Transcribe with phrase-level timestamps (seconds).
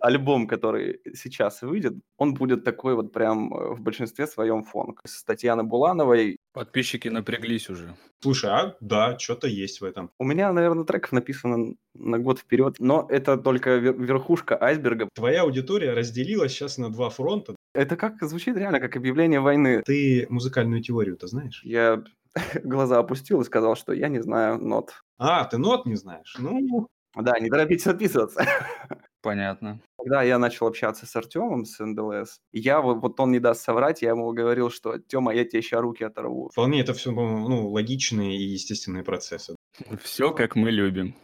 [0.00, 5.00] альбом, который сейчас выйдет, он будет такой вот прям э, в большинстве своем фонк.
[5.06, 6.36] С Татьяны Булановой.
[6.52, 7.96] Подписчики напряглись уже.
[8.22, 10.10] Слушай, а да, что-то есть в этом.
[10.18, 15.08] У меня, наверное, треков написано на год вперед, но это только верхушка айсберга.
[15.14, 17.54] Твоя аудитория разделилась сейчас на два фронта.
[17.74, 19.82] Это как звучит реально, как объявление войны.
[19.84, 21.62] Ты музыкальную теорию-то знаешь?
[21.64, 22.02] Я
[22.64, 24.92] глаза опустил и сказал, что я не знаю нот.
[25.18, 26.36] А, ты нот не знаешь?
[26.38, 28.44] Ну, да, не торопитесь отписываться.
[29.22, 29.80] Понятно.
[29.98, 34.10] Когда я начал общаться с Артемом, с НДЛС, я вот он не даст соврать, я
[34.10, 36.48] ему говорил, что Тёма, я тебе сейчас руки оторву.
[36.50, 39.56] Вполне это все ну, логичные и естественные процессы.
[40.02, 41.14] Все как мы любим.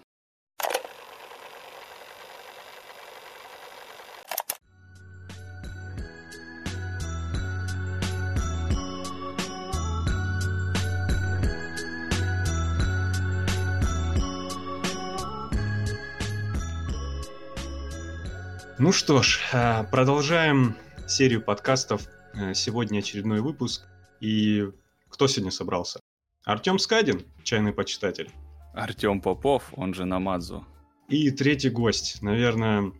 [18.78, 20.76] Ну что ж, э, продолжаем
[21.08, 22.06] серию подкастов.
[22.34, 23.88] Э, сегодня очередной выпуск.
[24.20, 24.68] И
[25.08, 25.98] кто сегодня собрался?
[26.44, 28.30] Артем Скадин, чайный почитатель.
[28.74, 30.66] Артем Попов, он же Намадзу.
[31.08, 32.92] И третий гость, наверное,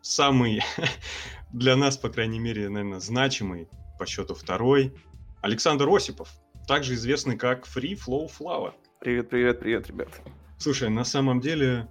[0.00, 0.62] самый
[1.52, 4.94] для нас, по крайней мере, наверное, значимый по счету второй.
[5.42, 6.30] Александр Осипов,
[6.66, 8.72] также известный как Free Flow Flower.
[9.00, 10.08] Привет, привет, привет, ребят.
[10.56, 11.88] Слушай, на самом деле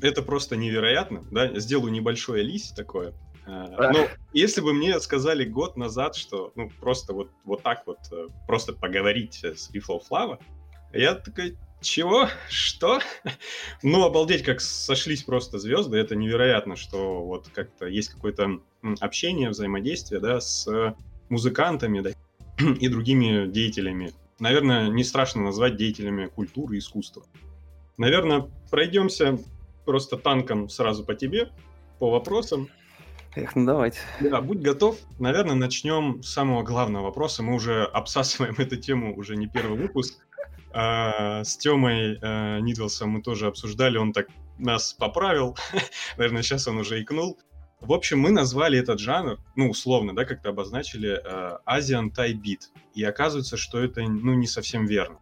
[0.00, 3.14] это просто невероятно, да, сделаю небольшое лист такое.
[3.46, 7.98] А, но если бы мне сказали год назад, что ну просто вот, вот так вот
[8.10, 10.38] э, просто поговорить с Rifle Flava,
[10.92, 12.28] я такой, чего?
[12.48, 13.00] Что?
[13.82, 15.98] Ну, обалдеть, как сошлись просто звезды.
[15.98, 18.60] Это невероятно, что вот как-то есть какое-то
[19.00, 20.66] общение, взаимодействие, да, с
[21.28, 22.10] музыкантами, да,
[22.80, 24.12] и другими деятелями.
[24.38, 27.24] Наверное, не страшно назвать деятелями культуры и искусства.
[27.96, 29.38] Наверное, пройдемся
[29.86, 31.50] просто танком сразу по тебе,
[31.98, 32.68] по вопросам.
[33.34, 33.98] Эх, ну давайте.
[34.20, 34.98] Да, будь готов.
[35.18, 37.42] Наверное, начнем с самого главного вопроса.
[37.42, 40.26] Мы уже обсасываем эту тему уже не первый выпуск.
[40.72, 44.28] А, с Тёмой а, Нидлсом мы тоже обсуждали, он так
[44.58, 45.56] нас поправил.
[46.18, 47.38] Наверное, сейчас он уже икнул.
[47.80, 51.22] В общем, мы назвали этот жанр, ну, условно, да, как-то обозначили,
[51.66, 52.70] Asian Thai Beat.
[52.94, 55.18] И оказывается, что это, ну, не совсем верно.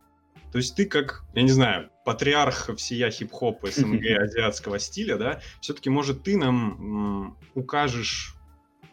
[0.54, 5.90] То есть ты как, я не знаю, патриарх всея хип-хоп СНГ азиатского стиля, да, все-таки,
[5.90, 8.36] может, ты нам укажешь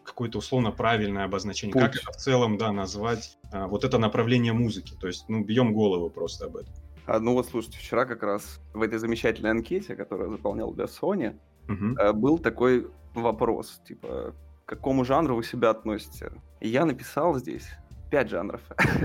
[0.02, 1.82] какое-то условно правильное обозначение, Путь.
[1.82, 4.94] как это в целом, да, назвать а, вот это направление музыки.
[5.00, 6.74] То есть, ну, бьем голову просто об этом.
[7.06, 11.38] А, ну вот, слушайте, вчера как раз в этой замечательной анкете, которую заполнял для Sony,
[11.68, 12.12] угу.
[12.12, 14.34] был такой вопрос, типа,
[14.64, 16.32] к какому жанру вы себя относите?
[16.58, 17.68] И я написал здесь
[18.12, 18.60] пять жанров.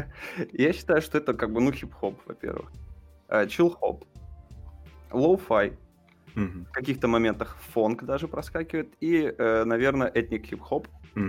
[0.52, 2.70] Я считаю, что это как бы, ну, хип-хоп, во-первых.
[3.48, 4.04] Чил-хоп.
[4.04, 5.78] Э, Лоу-фай.
[6.36, 8.94] В каких-то моментах фонк даже проскакивает.
[9.00, 11.20] И, э, наверное, этник хип-хоп э,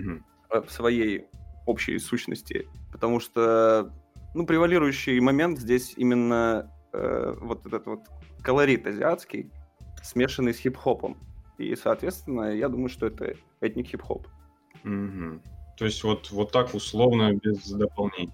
[0.51, 1.27] в своей
[1.67, 2.67] общей сущности.
[2.91, 3.93] Потому что,
[4.35, 8.01] ну, превалирующий момент здесь именно вот этот вот
[8.43, 9.53] колорит азиатский,
[10.03, 11.17] смешанный с хип-хопом.
[11.59, 14.27] И, соответственно, я думаю, что это этник хип-хоп.
[14.85, 15.41] Угу.
[15.79, 18.33] То есть вот, вот так условно, без дополнений.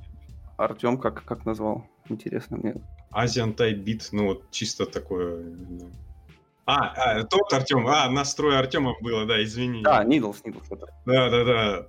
[0.57, 1.87] Артем как, как назвал?
[2.09, 2.75] Интересно мне.
[3.13, 5.45] Asian Type Beat, ну вот чисто такое...
[6.67, 9.83] А, а тот Артем, а, настрой Артема было, да, извини.
[9.83, 10.67] Да, Нидлс, Нидлс.
[11.05, 11.87] Да, да, да.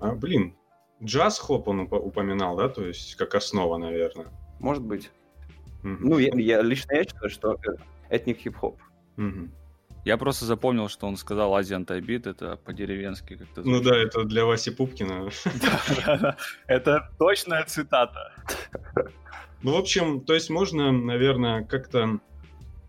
[0.00, 0.56] А, блин,
[1.02, 4.26] джаз-хоп он упоминал, да, то есть как основа, наверное.
[4.58, 5.12] Может быть.
[5.84, 5.96] Mm-hmm.
[6.00, 7.56] Ну, я, я лично я считаю, что
[8.08, 8.80] этник хип-хоп.
[9.16, 9.50] Mm-hmm.
[10.04, 14.44] Я просто запомнил, что он сказал Азиан Тайбит, это по-деревенски как-то Ну да, это для
[14.44, 15.30] Васи Пупкина.
[16.66, 18.32] Это точная цитата.
[19.62, 22.18] Ну, в общем, то есть можно, наверное, как-то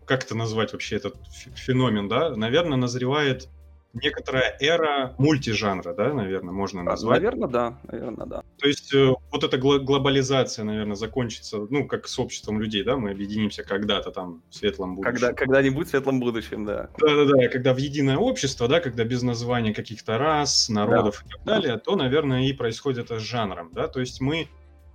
[0.06, 1.16] как это назвать вообще этот
[1.54, 2.36] феномен, да?
[2.36, 3.48] Наверное, назревает
[3.94, 7.22] некоторая эра мультижанра, да, наверное, можно а, назвать.
[7.22, 8.42] Наверное, да, наверное, да.
[8.58, 13.10] То есть э, вот эта глобализация, наверное, закончится, ну, как с обществом людей, да, мы
[13.10, 15.12] объединимся когда-то там в светлом будущем.
[15.12, 16.90] Когда, когда-нибудь в светлом будущем, да.
[16.98, 21.28] Да-да-да, когда в единое общество, да, когда без названия каких-то рас, народов да.
[21.28, 24.48] и так далее, то, наверное, и происходит это с жанром, да, то есть мы,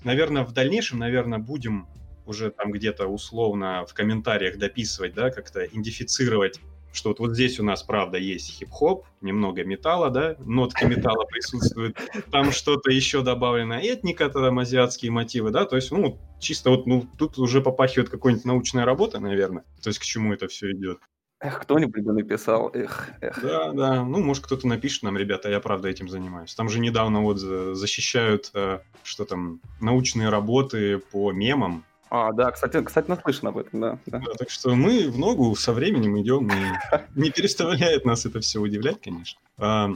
[0.03, 1.87] наверное, в дальнейшем, наверное, будем
[2.25, 6.59] уже там где-то условно в комментариях дописывать, да, как-то идентифицировать
[6.91, 11.97] что вот, вот здесь у нас, правда, есть хип-хоп, немного металла, да, нотки металла присутствуют,
[12.31, 17.07] там что-то еще добавлено, этника, там азиатские мотивы, да, то есть, ну, чисто вот, ну,
[17.17, 20.99] тут уже попахивает какой-нибудь научная работа, наверное, то есть к чему это все идет.
[21.41, 23.41] Эх, кто-нибудь бы написал, эх, эх.
[23.41, 26.53] Да, да, ну, может, кто-то напишет нам, ребята, я, правда, этим занимаюсь.
[26.53, 32.83] Там же недавно вот защищают, э, что там, научные работы по мемам, А, да, кстати,
[32.83, 34.19] кстати, наслышан об этом, да, да.
[34.19, 34.33] да.
[34.37, 38.99] Так что мы в ногу со временем идем, и не переставляет нас это все удивлять,
[39.01, 39.39] конечно.
[39.57, 39.91] А,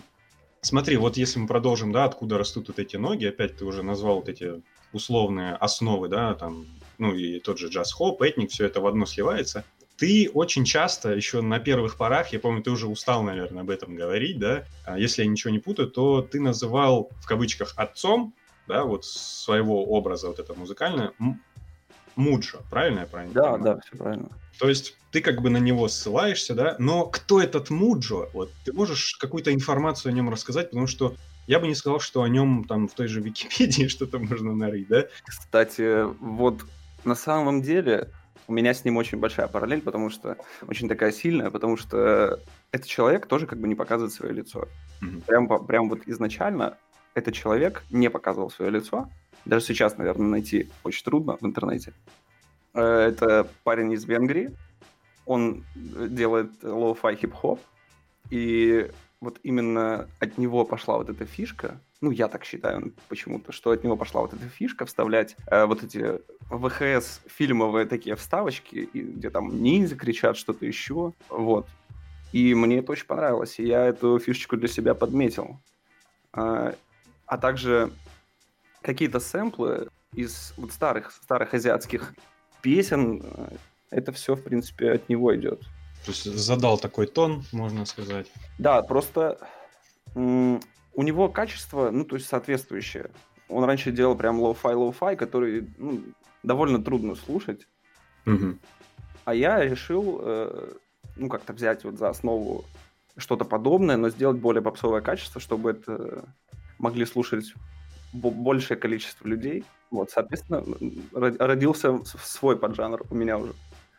[0.61, 4.17] смотри, вот если мы продолжим, да, откуда растут вот эти ноги, опять ты уже назвал
[4.17, 4.61] вот эти
[4.91, 6.67] условные основы, да, там,
[6.99, 9.63] ну и тот же джаз-хоп, этник, все это в одно сливается.
[9.97, 13.95] Ты очень часто, еще на первых порах, я помню, ты уже устал, наверное, об этом
[13.95, 18.33] говорить, да, а если я ничего не путаю, то ты называл, в кавычках, отцом,
[18.67, 21.13] да, вот своего образа вот это музыкальное,
[22.15, 23.63] Муджо, правильно я правильно Да, понимаю?
[23.63, 24.29] да, все правильно.
[24.59, 28.29] То есть ты как бы на него ссылаешься, да, но кто этот Муджо?
[28.33, 31.15] Вот ты можешь какую-то информацию о нем рассказать, потому что
[31.47, 34.87] я бы не сказал, что о нем там в той же Википедии что-то можно нарыть,
[34.87, 35.05] да?
[35.25, 36.61] Кстати, вот
[37.03, 38.09] на самом деле
[38.47, 40.37] у меня с ним очень большая параллель, потому что
[40.67, 42.39] очень такая сильная, потому что
[42.71, 44.67] этот человек тоже как бы не показывает свое лицо.
[45.01, 45.21] Mm-hmm.
[45.25, 46.77] Прям, прям вот изначально
[47.13, 49.09] этот человек не показывал свое лицо.
[49.45, 51.93] Даже сейчас, наверное, найти очень трудно в интернете.
[52.73, 54.55] Э, это парень из Венгрии.
[55.25, 57.59] Он делает lo-fi хип-хоп.
[58.29, 58.89] И
[59.21, 63.85] вот именно от него пошла вот эта фишка, ну, я так считаю почему-то, что от
[63.85, 66.19] него пошла вот эта фишка вставлять э, вот эти
[66.49, 71.65] VHS фильмовые такие вставочки, и, где там ниндзя кричат, что-то еще, вот.
[72.33, 75.61] И мне это очень понравилось, и я эту фишечку для себя подметил.
[76.33, 76.75] А,
[77.25, 77.89] а также
[78.83, 82.13] какие-то сэмплы из вот старых, старых азиатских
[82.61, 83.55] песен, э,
[83.89, 85.61] это все, в принципе, от него идет.
[86.05, 88.31] То есть задал такой тон, можно сказать.
[88.59, 89.39] Да, просто
[90.15, 90.61] м-
[90.93, 93.09] у него качество, ну, то есть соответствующее.
[93.49, 96.01] Он раньше делал прям lo-fi, lo-fi, который ну,
[96.43, 97.67] довольно трудно слушать.
[98.25, 98.57] Угу.
[99.25, 100.73] А я решил, э,
[101.15, 102.65] ну, как-то взять вот за основу
[103.15, 106.25] что-то подобное, но сделать более попсовое качество, чтобы это
[106.79, 107.53] могли слушать
[108.13, 109.65] большее количество людей.
[109.91, 110.63] Вот, соответственно,
[111.11, 113.53] родился свой поджанр у меня уже.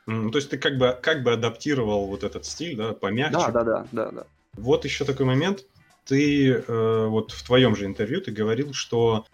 [0.06, 3.37] Mm, то есть ты как бы, как бы адаптировал вот этот стиль, да, помягче?
[3.37, 4.26] Да, да, да, да, да.
[4.55, 5.64] Вот еще такой момент.
[6.05, 9.25] Ты э, вот в твоем же интервью ты говорил, что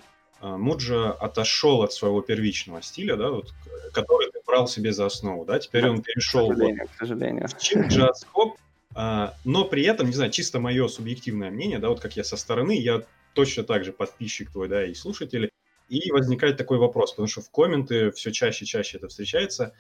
[0.41, 3.53] э, Муджа отошел от своего первичного стиля, да, вот,
[3.93, 6.99] который ты брал себе за основу, да, теперь да, он перешел к сожалению, вот, к
[6.99, 7.49] сожалению.
[7.49, 8.57] в чин джаз хоп,
[8.95, 12.37] а, но при этом, не знаю, чисто мое субъективное мнение, да, вот как я со
[12.37, 13.03] стороны, я
[13.35, 15.51] точно так же подписчик твой, да, и слушатели.
[15.89, 19.75] И возникает такой вопрос, потому что в комменты все чаще и чаще это встречается.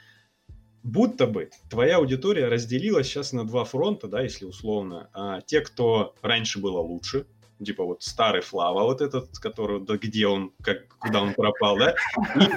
[0.82, 5.10] Будто бы твоя аудитория разделилась сейчас на два фронта, да, если условно.
[5.12, 7.26] А, те, кто раньше было лучше,
[7.64, 11.94] типа вот старый Флава, вот этот, который, да где он, как, куда он пропал, да,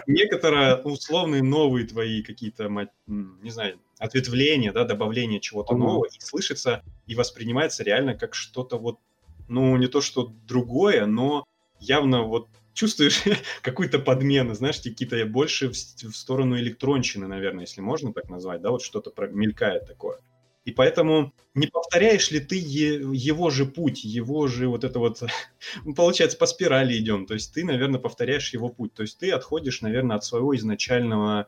[0.07, 2.69] и некоторые условные новые твои какие-то,
[3.07, 8.99] не знаю, ответвления, да, добавление чего-то нового, и слышится, и воспринимается реально как что-то вот
[9.47, 11.45] ну, не то что другое, но
[11.79, 13.23] явно вот чувствуешь
[13.61, 18.71] какую-то подмену, знаешь, какие-то больше в, в сторону электронщины, наверное, если можно так назвать, да,
[18.71, 20.19] вот что-то мелькает такое.
[20.65, 25.21] И поэтому не повторяешь ли ты его же путь, его же вот это вот,
[25.95, 27.25] получается, по спирали идем.
[27.25, 28.93] То есть ты, наверное, повторяешь его путь.
[28.93, 31.47] То есть ты отходишь, наверное, от своего изначального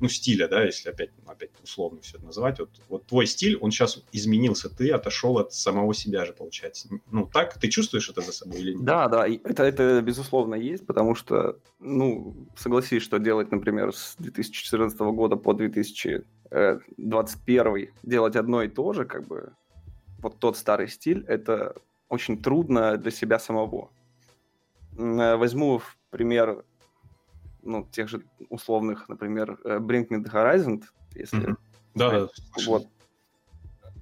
[0.00, 3.70] ну, стиля, да, если опять, опять условно все это называть, вот, вот твой стиль, он
[3.70, 6.88] сейчас изменился, ты отошел от самого себя же, получается.
[7.10, 8.84] Ну, так, ты чувствуешь это за собой или нет?
[8.84, 14.98] Да, да, это, это безусловно есть, потому что, ну, согласись, что делать, например, с 2014
[14.98, 19.54] года по 2021 делать одно и то же, как бы,
[20.18, 21.74] вот тот старый стиль, это
[22.08, 23.90] очень трудно для себя самого.
[24.98, 26.64] Э, возьму в пример
[27.66, 30.82] ну, тех же условных, например, э, Bring Me The Horizon,
[31.14, 31.40] если...
[31.40, 31.56] Mm-hmm.
[31.94, 32.28] Да, да.
[32.66, 32.86] Вот.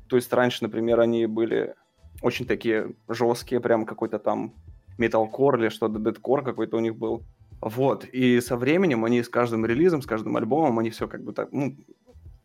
[0.08, 1.74] То есть раньше, например, они были
[2.22, 4.54] очень такие жесткие, прям какой-то там
[4.98, 7.22] металкор или что-то, дедкор какой-то у них был.
[7.60, 11.32] Вот, и со временем они с каждым релизом, с каждым альбомом, они все как бы
[11.32, 11.76] так, ну,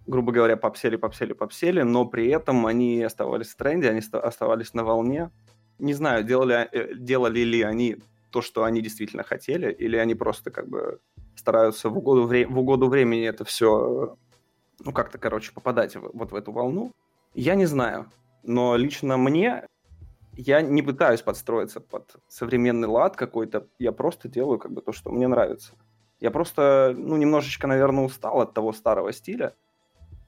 [0.07, 4.83] грубо говоря, попсели, попсели, попсели, но при этом они оставались в тренде, они оставались на
[4.83, 5.29] волне.
[5.77, 7.97] Не знаю, делали, э, делали ли они
[8.31, 10.99] то, что они действительно хотели, или они просто как бы
[11.35, 14.17] стараются в угоду, вре- в угоду времени это все,
[14.79, 16.91] ну, как-то, короче, попадать в, вот в эту волну.
[17.33, 18.11] Я не знаю,
[18.43, 19.65] но лично мне
[20.33, 25.11] я не пытаюсь подстроиться под современный лад какой-то, я просто делаю как бы то, что
[25.11, 25.73] мне нравится.
[26.21, 29.53] Я просто, ну, немножечко, наверное, устал от того старого стиля,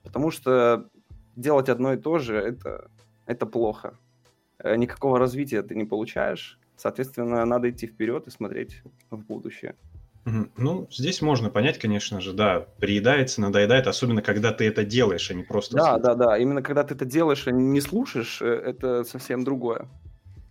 [0.03, 0.89] потому что
[1.35, 2.89] делать одно и то же это,
[3.25, 3.97] это плохо.
[4.59, 6.59] Э, никакого развития ты не получаешь.
[6.81, 9.75] Соответственно, надо идти вперед и смотреть в будущее.
[10.25, 15.35] Ну, здесь можно понять, конечно же, да, приедается, надоедает, особенно когда ты это делаешь, а
[15.35, 16.03] не просто Да, слушаешь.
[16.03, 19.87] да, да, именно когда ты это делаешь, а не слушаешь, э, это совсем другое.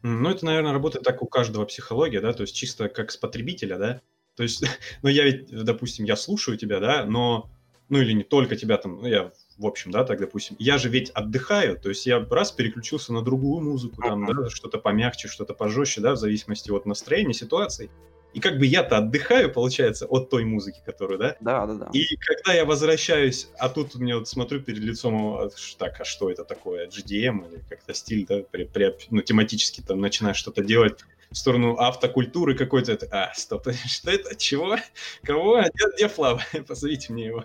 [0.02, 3.76] Ну, это, наверное, работает так у каждого психология, да, то есть чисто как с потребителя,
[3.76, 4.00] да,
[4.36, 4.62] То есть,
[5.02, 7.50] ну, я ведь, допустим, я слушаю тебя, да, но,
[7.88, 10.88] ну, или не только тебя там, ну, я в общем, да, так, допустим, я же
[10.88, 15.52] ведь отдыхаю, то есть я раз переключился на другую музыку, там, да, что-то помягче, что-то
[15.52, 17.90] пожестче, да, в зависимости от настроения, ситуации.
[18.32, 21.36] И как бы я-то отдыхаю, получается, от той музыки, которую, да?
[21.40, 21.90] Да, да, да.
[21.92, 26.30] И когда я возвращаюсь, а тут мне вот смотрю перед лицом, а, так, а что
[26.30, 31.00] это такое, GDM или как-то стиль, да, при, при, ну, тематически там начинаешь что-то делать
[31.30, 34.76] в сторону автокультуры какой-то, а, стоп, что это, чего,
[35.22, 37.44] кого, где, где Флав, позовите мне его.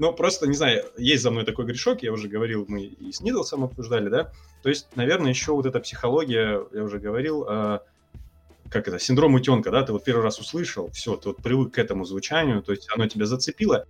[0.00, 3.20] Ну, просто, не знаю, есть за мной такой грешок, я уже говорил, мы и с
[3.20, 4.32] Нидлсом обсуждали, да?
[4.62, 7.80] То есть, наверное, еще вот эта психология, я уже говорил, э,
[8.70, 11.78] как это, синдром утенка, да, ты вот первый раз услышал, все, ты вот привык к
[11.78, 13.84] этому звучанию, то есть оно тебя зацепило,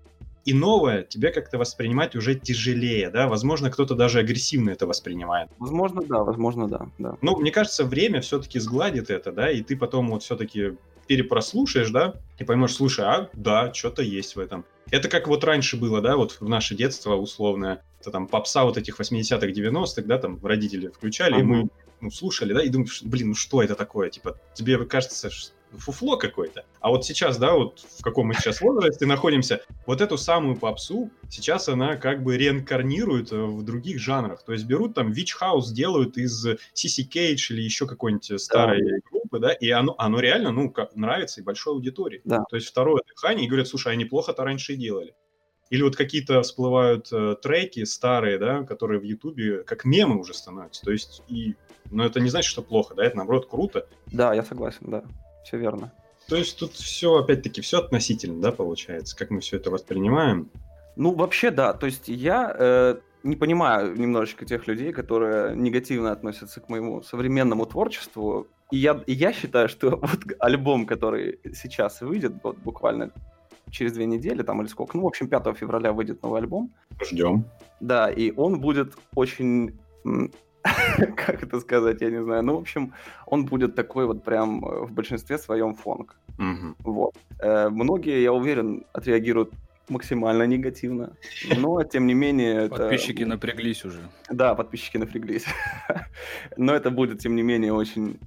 [0.45, 5.49] и новое тебе как-то воспринимать уже тяжелее, да, возможно, кто-то даже агрессивно это воспринимает.
[5.59, 7.19] Возможно, да, возможно, да, да.
[7.23, 10.73] Ну, мне кажется, время все-таки сгладит это, да, и ты потом вот все-таки
[11.11, 14.65] перепрослушаешь, да, и поймешь, слушай, а, да, что-то есть в этом.
[14.93, 18.79] Это как вот раньше было, да, вот в наше детство условное, это там попса вот
[18.79, 21.41] этих 80-х, 90-х, да, там родители включали, uh-huh.
[21.41, 21.69] и мы
[22.01, 24.09] ну, слушали, да, и думаешь, блин, ну что это такое?
[24.09, 25.31] Типа, тебе кажется,
[25.79, 26.65] фуфло какое-то.
[26.81, 31.11] А вот сейчас, да, вот в каком мы сейчас возрасте находимся, вот эту самую попсу
[31.29, 34.43] сейчас она как бы реинкарнирует э, в других жанрах.
[34.43, 38.97] То есть берут там Witch House, делают из CC Cage или еще какой-нибудь старой да.
[39.11, 42.21] группы, да, и оно, оно реально, ну, как, нравится и большой аудитории.
[42.25, 42.45] Да.
[42.49, 45.15] То есть второе дыхание, и говорят, слушай, а неплохо-то раньше делали.
[45.71, 50.83] Или вот какие-то всплывают э, треки старые, да, которые в Ютубе как мемы уже становятся.
[50.83, 51.55] То есть, и,
[51.91, 53.87] но это не значит, что плохо, да, это наоборот круто.
[54.09, 55.05] Да, я согласен, да,
[55.45, 55.93] все верно.
[56.29, 60.49] То есть тут все, опять-таки, все относительно, да, получается, как мы все это воспринимаем.
[60.97, 66.61] Ну, вообще, да, то есть я э, не понимаю немножечко тех людей, которые негативно относятся
[66.61, 68.47] к моему современному творчеству.
[68.71, 73.11] И я, и я считаю, что вот альбом, который сейчас выйдет, вот буквально
[73.71, 74.97] через две недели, там или сколько.
[74.97, 76.73] Ну, в общем, 5 февраля выйдет новый альбом.
[77.03, 77.45] Ждем.
[77.81, 79.79] Да, и он будет очень
[81.17, 82.43] как это сказать, я не знаю.
[82.43, 82.93] Ну, в общем,
[83.27, 86.17] он будет такой вот прям э, в большинстве своем фонг.
[86.39, 86.93] Угу.
[86.93, 87.15] Вот.
[87.39, 89.53] Э, многие, я уверен, отреагируют
[89.89, 91.13] максимально негативно,
[91.57, 92.69] но тем не менее...
[92.69, 93.31] Подписчики это...
[93.31, 94.01] напряглись уже.
[94.31, 95.47] Да, подписчики напряглись.
[96.57, 98.19] но это будет, тем не менее, очень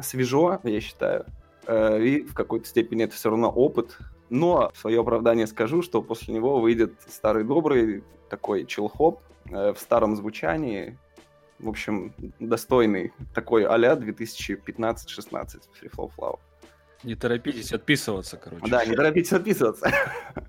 [0.00, 1.26] свежо, я считаю.
[1.66, 3.98] Э, и в какой-то степени это все равно опыт,
[4.30, 9.20] но в свое оправдание скажу, что после него выйдет старый добрый такой чилхоп
[9.50, 10.98] э, в старом звучании.
[11.58, 14.58] В общем, достойный такой а-ля 2015-16
[15.80, 16.38] Free Flow Flow.
[17.04, 18.66] Не торопитесь отписываться, короче.
[18.66, 19.90] Да, не торопитесь отписываться.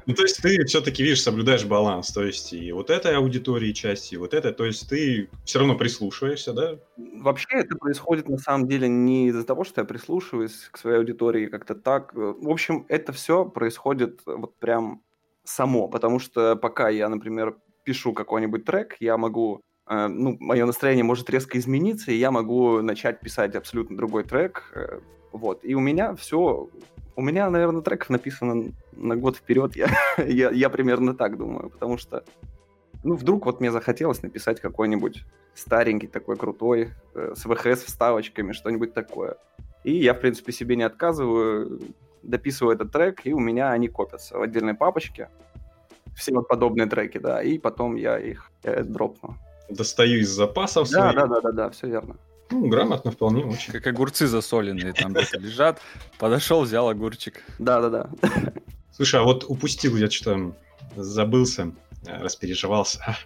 [0.06, 4.14] Ну, то есть ты все-таки, видишь, соблюдаешь баланс, то есть и вот этой аудитории части,
[4.14, 6.80] и вот это, то есть ты все равно прислушиваешься, да?
[6.96, 11.48] Вообще это происходит на самом деле не из-за того, что я прислушиваюсь к своей аудитории
[11.48, 12.14] как-то так.
[12.14, 15.02] В общем, это все происходит вот прям
[15.44, 21.30] само, потому что пока я, например, пишу какой-нибудь трек, я могу ну, мое настроение может
[21.30, 25.00] резко измениться, и я могу начать писать абсолютно другой трек, э,
[25.32, 25.64] вот.
[25.64, 26.70] И у меня все...
[27.18, 29.76] У меня, наверное, треков написано на год вперед.
[29.76, 29.90] Я,
[30.26, 31.70] я, я примерно так думаю.
[31.70, 32.24] Потому что,
[33.04, 35.24] ну, вдруг вот мне захотелось написать какой-нибудь
[35.54, 39.38] старенький такой крутой, э, с ВХС вставочками, что-нибудь такое.
[39.84, 41.82] И я, в принципе, себе не отказываю,
[42.24, 45.30] дописываю этот трек, и у меня они копятся в отдельной папочке.
[46.16, 49.36] Все вот подобные треки, да, и потом я их э, дропну.
[49.70, 51.16] Достаю из запасов да, своих.
[51.16, 52.18] Да, да, да, да, все верно.
[52.52, 53.74] Ну, грамотно вполне очень.
[53.74, 55.80] Как огурцы засоленные там лежат.
[56.20, 57.42] Подошел, взял огурчик.
[57.58, 58.10] Да-да-да.
[58.92, 60.56] Слушай, а вот упустил я что-то,
[60.96, 61.72] забылся,
[62.06, 63.18] распереживался.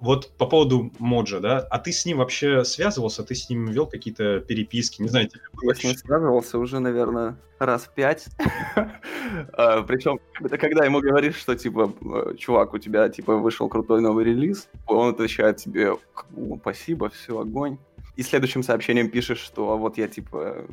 [0.00, 3.86] Вот по поводу Моджа, да, а ты с ним вообще связывался, ты с ним вел
[3.86, 8.26] какие-то переписки, не знаю, тебе Я с ним связывался уже, наверное, раз в пять.
[9.52, 11.92] А, Причем, это когда ему говоришь, что, типа,
[12.36, 15.96] чувак, у тебя, типа, вышел крутой новый релиз, он отвечает тебе,
[16.60, 17.78] спасибо, все, огонь
[18.16, 20.66] и следующим сообщением пишешь, что вот я типа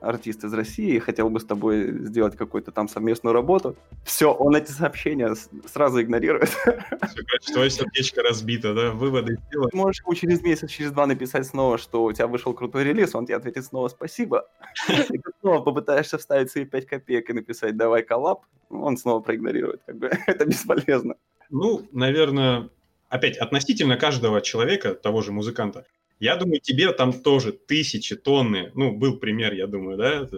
[0.00, 3.76] артист из России, хотел бы с тобой сделать какую-то там совместную работу.
[4.04, 5.34] Все, он эти сообщения
[5.66, 6.48] сразу игнорирует.
[7.40, 8.90] Все, твое сердечко разбито, да?
[8.92, 9.74] Выводы сделать.
[9.74, 13.26] Можешь ему через месяц, через два написать снова, что у тебя вышел крутой релиз, он
[13.26, 14.48] тебе ответит снова спасибо.
[14.88, 19.82] И ты снова попытаешься вставить свои 5 копеек и написать давай коллаб, он снова проигнорирует.
[19.86, 21.14] Как бы это бесполезно.
[21.50, 22.68] Ну, наверное,
[23.08, 25.86] опять относительно каждого человека, того же музыканта,
[26.20, 30.28] я думаю, тебе там тоже тысячи, тонны, ну, был пример, я думаю, да,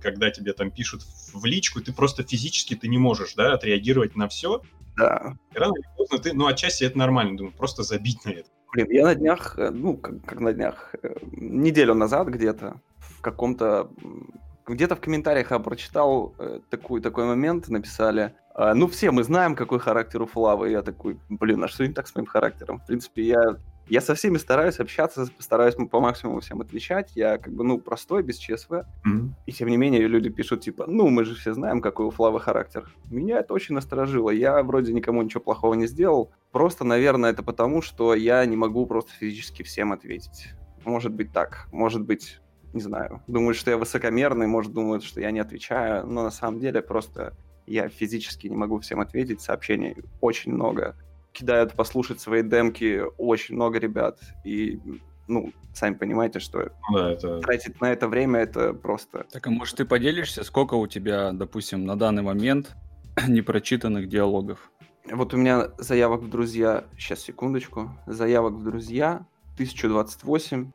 [0.00, 4.28] когда тебе там пишут в личку, ты просто физически ты не можешь, да, отреагировать на
[4.28, 4.62] все.
[4.96, 5.36] Да.
[5.54, 8.48] И рано или поздно ты, ну, отчасти это нормально, думаю, просто забить на это.
[8.72, 13.20] Блин, я на днях, э, ну, как, как на днях, э, неделю назад где-то в
[13.20, 13.90] каком-то
[14.66, 19.56] где-то в комментариях я прочитал э, такой, такой момент, написали, э, ну все мы знаем,
[19.56, 22.80] какой характер у Флавы, я такой, блин, а что не так с моим характером?
[22.80, 23.56] В принципе, я
[23.88, 27.12] я со всеми стараюсь общаться, стараюсь по максимуму всем отвечать.
[27.14, 28.70] Я как бы, ну, простой, без ЧСВ.
[28.70, 29.30] Mm-hmm.
[29.46, 32.40] И тем не менее люди пишут, типа, ну, мы же все знаем, какой у Флавы
[32.40, 32.90] характер.
[33.10, 34.30] Меня это очень насторожило.
[34.30, 36.30] Я вроде никому ничего плохого не сделал.
[36.52, 40.48] Просто, наверное, это потому, что я не могу просто физически всем ответить.
[40.84, 41.68] Может быть так.
[41.72, 42.40] Может быть,
[42.72, 43.22] не знаю.
[43.26, 46.06] Думают, что я высокомерный, может, думают, что я не отвечаю.
[46.06, 47.34] Но на самом деле просто
[47.66, 49.40] я физически не могу всем ответить.
[49.40, 50.96] Сообщений очень много
[51.38, 54.20] кидают послушать свои демки очень много ребят.
[54.44, 54.80] И,
[55.26, 57.40] ну, сами понимаете, что ну да, это...
[57.40, 59.26] тратить на это время это просто...
[59.30, 62.74] Так, а может ты поделишься, сколько у тебя, допустим, на данный момент
[63.28, 64.70] непрочитанных диалогов?
[65.10, 70.70] Вот у меня заявок в друзья, сейчас секундочку, заявок в друзья 1028,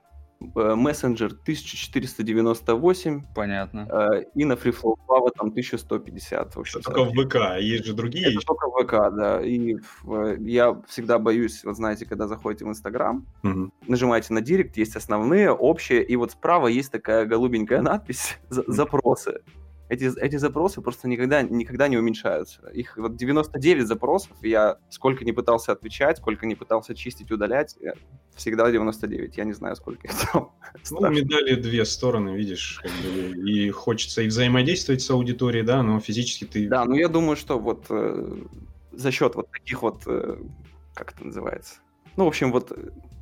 [0.55, 3.23] Э, мессенджер 1498.
[3.35, 3.88] Понятно.
[3.89, 6.55] Э, и на FreeFlow Lava там 1150.
[6.55, 8.29] В общем, только в ВК, а есть же другие.
[8.29, 9.41] Это только в ВК, да.
[9.41, 9.77] И
[10.39, 13.71] я всегда боюсь, вот знаете, когда заходите в Инстаграм, угу.
[13.88, 19.41] нажимаете на Директ, есть основные, общие, и вот справа есть такая голубенькая надпись «Запросы»
[19.93, 22.67] эти, эти запросы просто никогда, никогда не уменьшаются.
[22.73, 27.77] Их вот 99 запросов, я сколько не пытался отвечать, сколько не пытался чистить, удалять,
[28.35, 29.38] всегда 99.
[29.38, 30.51] Я не знаю, сколько их там.
[30.89, 36.00] Ну, медали две стороны, видишь, как бы, и хочется и взаимодействовать с аудиторией, да, но
[36.00, 36.67] физически ты...
[36.67, 38.43] Да, ну я думаю, что вот э,
[38.91, 40.38] за счет вот таких вот, э,
[40.95, 41.75] как это называется,
[42.15, 42.71] ну, в общем, вот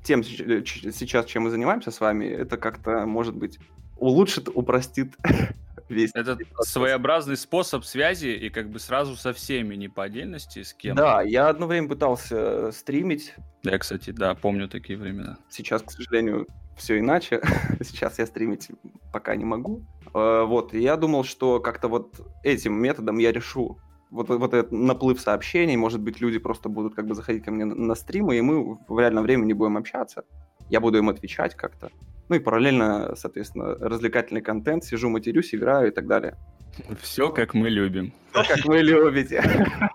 [0.04, 3.60] тем сейчас, чем мы занимаемся с вами, это как-то, может быть,
[3.98, 5.16] улучшит, упростит
[5.92, 6.12] весь.
[6.14, 10.96] Это своеобразный способ связи и как бы сразу со всеми, не по отдельности, с кем.
[10.96, 13.34] Да, я одно время пытался э, стримить.
[13.64, 15.38] Я, кстати, да, помню такие времена.
[15.50, 17.42] Сейчас, к сожалению, все иначе.
[17.82, 18.70] Сейчас я стримить
[19.14, 19.86] пока не могу.
[20.14, 23.80] Э, вот, и я думал, что как-то вот этим методом я решу
[24.12, 27.66] вот, вот этот наплыв сообщений, может быть, люди просто будут как бы заходить ко мне
[27.66, 30.26] на стримы, и мы в реальном времени будем общаться.
[30.70, 31.90] Я буду им отвечать как-то.
[32.32, 36.38] Ну и параллельно, соответственно, развлекательный контент, сижу, матерюсь, играю и так далее.
[37.02, 38.14] Все, как мы любим.
[38.32, 39.44] Все, как вы любите.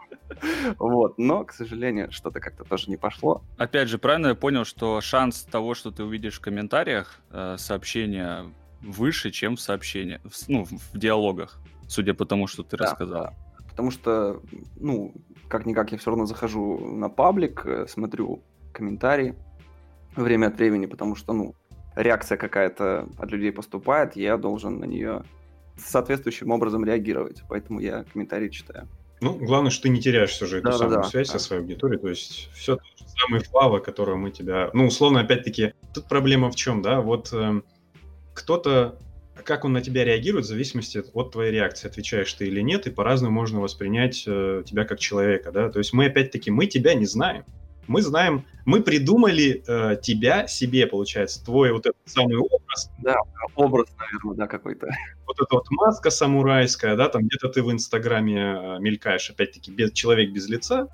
[0.79, 3.43] Вот, но, к сожалению, что-то как-то тоже не пошло.
[3.57, 8.45] Опять же, правильно я понял, что шанс того, что ты увидишь в комментариях э, сообщения
[8.83, 11.59] выше, чем в сообщениях, ну, в диалогах,
[11.89, 13.25] судя по тому, что ты да, рассказал.
[13.25, 13.65] Да.
[13.71, 14.43] Потому что,
[14.79, 15.15] ну,
[15.49, 18.43] как-никак я все равно захожу на паблик, э, смотрю
[18.75, 19.35] комментарии
[20.17, 21.55] время от времени, потому что, ну,
[21.97, 25.25] реакция какая-то от людей поступает, я должен на нее
[25.77, 27.43] соответствующим образом реагировать.
[27.49, 28.89] Поэтому я комментарии читаю.
[29.21, 31.39] Ну, главное, что ты не теряешь все же эту да, самую да, связь да.
[31.39, 32.01] со своей аудиторией.
[32.01, 34.71] То есть все тот же самый флава, которую мы тебя...
[34.75, 37.01] Ну, условно, опять-таки, тут проблема в чем, да?
[37.01, 37.63] Вот э,
[38.35, 38.99] кто-то
[39.45, 42.91] как он на тебя реагирует, в зависимости от твоей реакции, отвечаешь ты или нет, и
[42.91, 47.07] по-разному можно воспринять э, тебя как человека, да, то есть мы опять-таки, мы тебя не
[47.07, 47.45] знаем,
[47.89, 52.91] мы знаем, мы придумали э, тебя себе, получается, твой вот этот самый образ.
[52.99, 53.17] Да,
[53.55, 54.89] образ, наверное, да, какой-то.
[55.27, 59.93] Вот эта вот маска самурайская, да, там где-то ты в Инстаграме э, мелькаешь, опять-таки, без,
[59.93, 60.89] человек без лица.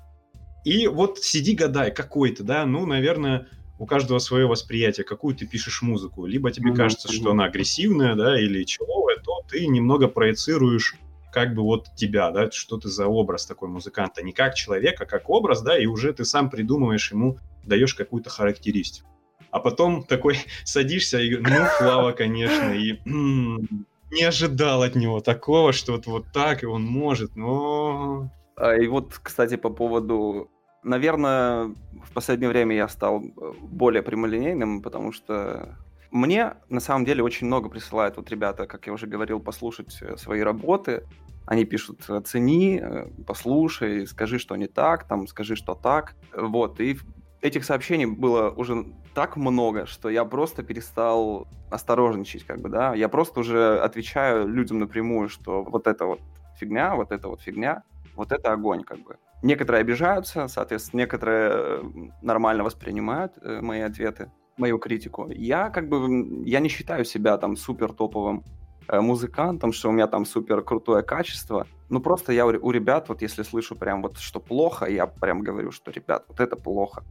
[0.63, 3.47] И вот сиди гадай, какой ты, да, ну, наверное,
[3.79, 6.25] у каждого свое восприятие, какую ты пишешь музыку.
[6.25, 6.75] Либо тебе mm-hmm.
[6.75, 10.95] кажется, что она агрессивная, да, или человая, то ты немного проецируешь
[11.33, 15.07] как бы вот тебя, да, что ты за образ такой музыканта, не как человека, а
[15.07, 19.09] как образ, да, и уже ты сам придумываешь ему, даешь какую-то характеристику.
[19.49, 25.93] А потом такой садишься и ну, Флава, конечно, и не ожидал от него такого, что
[25.93, 28.29] вот, вот так и он может, но...
[28.55, 30.49] А, и вот, кстати, по поводу...
[30.83, 33.23] Наверное, в последнее время я стал
[33.61, 35.77] более прямолинейным, потому что
[36.13, 40.15] мне, на самом деле, очень много присылают вот ребята, как я уже говорил, послушать э,
[40.15, 41.07] свои работы.
[41.47, 46.15] Они пишут «оцени», э, «послушай», «скажи, что не так», там «скажи, что так».
[46.31, 46.99] Вот, и
[47.41, 52.93] этих сообщений было уже так много, что я просто перестал осторожничать, как бы, да.
[52.93, 56.19] Я просто уже отвечаю людям напрямую, что вот это вот
[56.59, 57.81] фигня, вот это вот фигня,
[58.15, 59.17] вот это огонь, как бы.
[59.41, 61.83] Некоторые обижаются, соответственно, некоторые э,
[62.21, 65.29] нормально воспринимают мои ответы мою критику.
[65.29, 68.43] Я как бы, я не считаю себя там супер топовым
[68.87, 71.67] э, музыкантом, что у меня там супер крутое качество.
[71.89, 75.41] Ну, просто я у, у ребят, вот если слышу прям вот, что плохо, я прям
[75.41, 77.03] говорю, что, ребят, вот это плохо.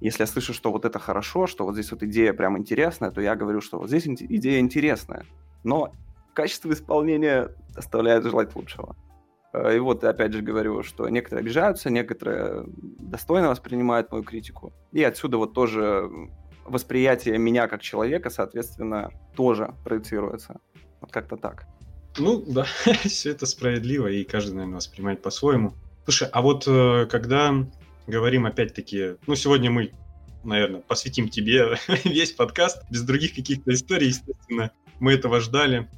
[0.00, 3.20] Если я слышу, что вот это хорошо, что вот здесь вот идея прям интересная, то
[3.20, 5.24] я говорю, что вот здесь идея интересная.
[5.62, 5.92] Но
[6.34, 8.96] качество исполнения оставляет желать лучшего.
[9.52, 12.64] Э, и вот, опять же, говорю, что некоторые обижаются, некоторые
[12.98, 14.72] достойно воспринимают мою критику.
[14.92, 16.10] И отсюда вот тоже
[16.64, 20.60] восприятие меня как человека, соответственно, тоже проецируется.
[21.00, 21.66] Вот как-то так.
[22.18, 22.66] Ну, да,
[23.04, 25.74] все это справедливо, и каждый, наверное, воспринимает по-своему.
[26.04, 27.54] Слушай, а вот э, когда
[28.06, 29.92] говорим опять-таки, ну, сегодня мы,
[30.44, 34.70] наверное, посвятим тебе весь подкаст, без других каких-то историй, естественно,
[35.00, 35.88] мы этого ждали,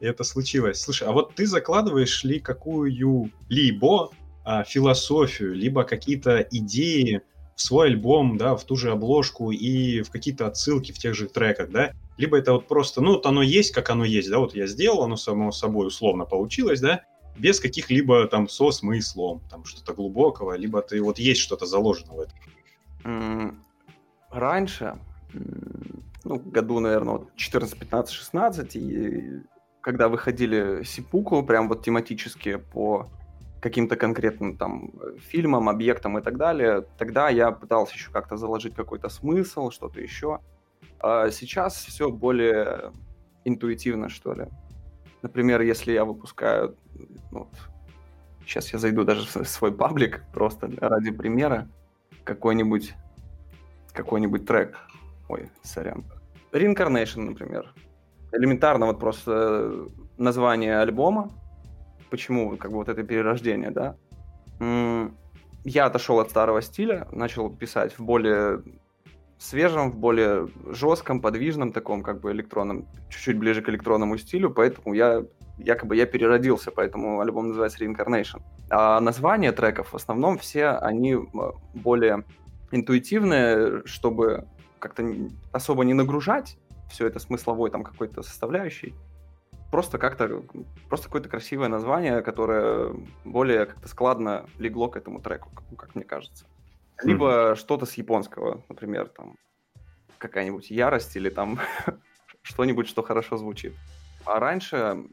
[0.00, 0.80] и это случилось.
[0.80, 4.10] Слушай, а вот ты закладываешь ли какую-либо
[4.44, 7.22] а, философию, либо какие-то идеи
[7.54, 11.26] в свой альбом, да, в ту же обложку и в какие-то отсылки в тех же
[11.26, 14.54] треках, да, либо это вот просто, ну, вот оно есть, как оно есть, да, вот
[14.54, 17.02] я сделал, оно само собой условно получилось, да,
[17.36, 22.20] без каких-либо там со смыслом, там что-то глубокого, либо ты вот есть что-то заложено в
[22.20, 23.58] этом?
[24.30, 24.98] Раньше,
[26.24, 29.40] ну, году, наверное, вот 14, 15, 16, и
[29.80, 33.08] когда выходили Сипуку, прям вот тематически по
[33.62, 39.08] каким-то конкретным там фильмам, объектам и так далее, тогда я пытался еще как-то заложить какой-то
[39.08, 40.40] смысл, что-то еще.
[40.98, 42.92] А сейчас все более
[43.44, 44.46] интуитивно, что ли.
[45.22, 46.76] Например, если я выпускаю,
[47.30, 47.54] ну вот,
[48.44, 51.68] сейчас я зайду даже в свой паблик, просто ради примера,
[52.24, 52.94] какой-нибудь
[53.92, 54.76] какой-нибудь трек.
[55.28, 56.04] Ой, сорян.
[56.50, 57.72] Reincarnation, например.
[58.32, 59.86] Элементарно вот просто
[60.18, 61.30] название альбома.
[62.12, 63.96] Почему как бы вот это перерождение, да?
[65.64, 68.62] Я отошел от старого стиля, начал писать в более
[69.38, 74.92] свежем, в более жестком, подвижном таком, как бы электронном, чуть-чуть ближе к электронному стилю, поэтому
[74.92, 75.22] я
[75.56, 78.42] якобы я переродился, поэтому альбом называется Reincarnation.
[78.68, 81.16] А названия треков в основном все они
[81.72, 82.24] более
[82.72, 84.44] интуитивные, чтобы
[84.78, 85.02] как-то
[85.50, 86.58] особо не нагружать
[86.90, 88.92] все это смысловой там какой-то составляющей.
[89.72, 90.42] Просто как-то,
[90.90, 96.44] просто какое-то красивое название, которое более как-то складно легло к этому треку, как мне кажется.
[97.02, 97.56] Либо mm.
[97.56, 99.38] что-то с японского, например, там
[100.18, 101.58] какая-нибудь ярость или там
[102.42, 103.72] что-нибудь, что хорошо звучит.
[104.26, 105.04] А раньше,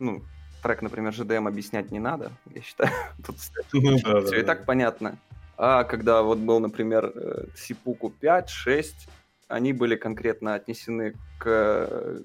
[0.00, 0.24] ну,
[0.60, 2.90] трек, например, GDM объяснять не надо, я считаю.
[3.24, 3.36] Тут
[3.72, 5.18] ну, все да, и так понятно.
[5.56, 7.12] А когда вот был, например,
[7.54, 9.08] Сипуку 5, 6,
[9.46, 12.22] они были конкретно отнесены к э,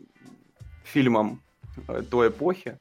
[0.87, 1.41] фильмам
[1.87, 2.79] э, той эпохи,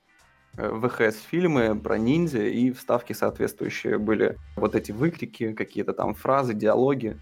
[0.56, 7.18] Э, ВХС-фильмы про ниндзя, и вставки соответствующие были вот эти выкрики, какие-то там фразы, диалоги.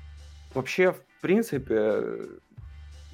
[0.55, 2.29] Вообще, в принципе,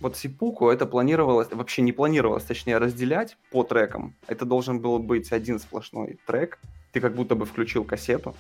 [0.01, 4.15] вот Сипуку это планировалось, вообще не планировалось, точнее, разделять по трекам.
[4.27, 6.59] Это должен был быть один сплошной трек.
[6.93, 8.37] Ты как будто бы включил кассету.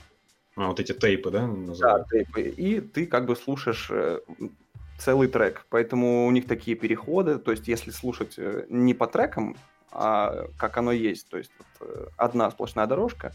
[0.56, 1.46] А, вот эти тейпы, да?
[1.46, 2.06] Называют?
[2.10, 2.42] Да, тейпы.
[2.42, 4.20] И ты как бы слушаешь э,
[5.00, 5.66] целый трек.
[5.70, 7.38] Поэтому у них такие переходы.
[7.38, 9.56] То есть, если слушать э, не по трекам,
[9.92, 11.28] а как оно есть.
[11.28, 13.32] То есть вот, э, одна сплошная дорожка,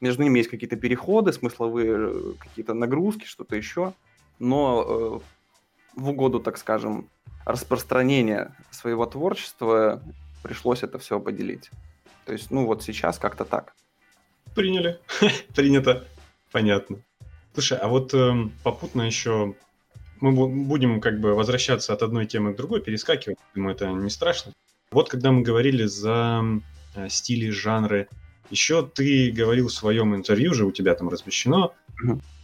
[0.00, 3.94] между ними есть какие-то переходы, смысловые э, какие-то нагрузки, что-то еще,
[4.38, 5.22] но
[5.96, 7.08] э, в угоду, так скажем,
[7.44, 10.02] распространения своего творчества
[10.42, 11.70] пришлось это все поделить.
[12.26, 13.74] То есть, ну вот сейчас как-то так.
[14.54, 15.00] Приняли.
[15.54, 16.06] Принято.
[16.52, 16.98] Понятно.
[17.54, 19.54] Слушай, а вот э, попутно еще
[20.20, 23.38] мы будем как бы возвращаться от одной темы к другой, перескакивать.
[23.54, 24.52] Думаю, это не страшно.
[24.90, 26.42] Вот когда мы говорили за
[26.94, 28.08] э, стили, жанры,
[28.50, 31.72] еще ты говорил в своем интервью, же у тебя там размещено,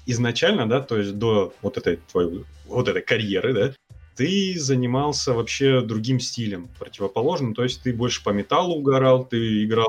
[0.07, 3.73] изначально, да, то есть до вот этой твоей, вот этой карьеры, да,
[4.17, 9.89] ты занимался вообще другим стилем, противоположным, то есть ты больше по металлу угорал, ты играл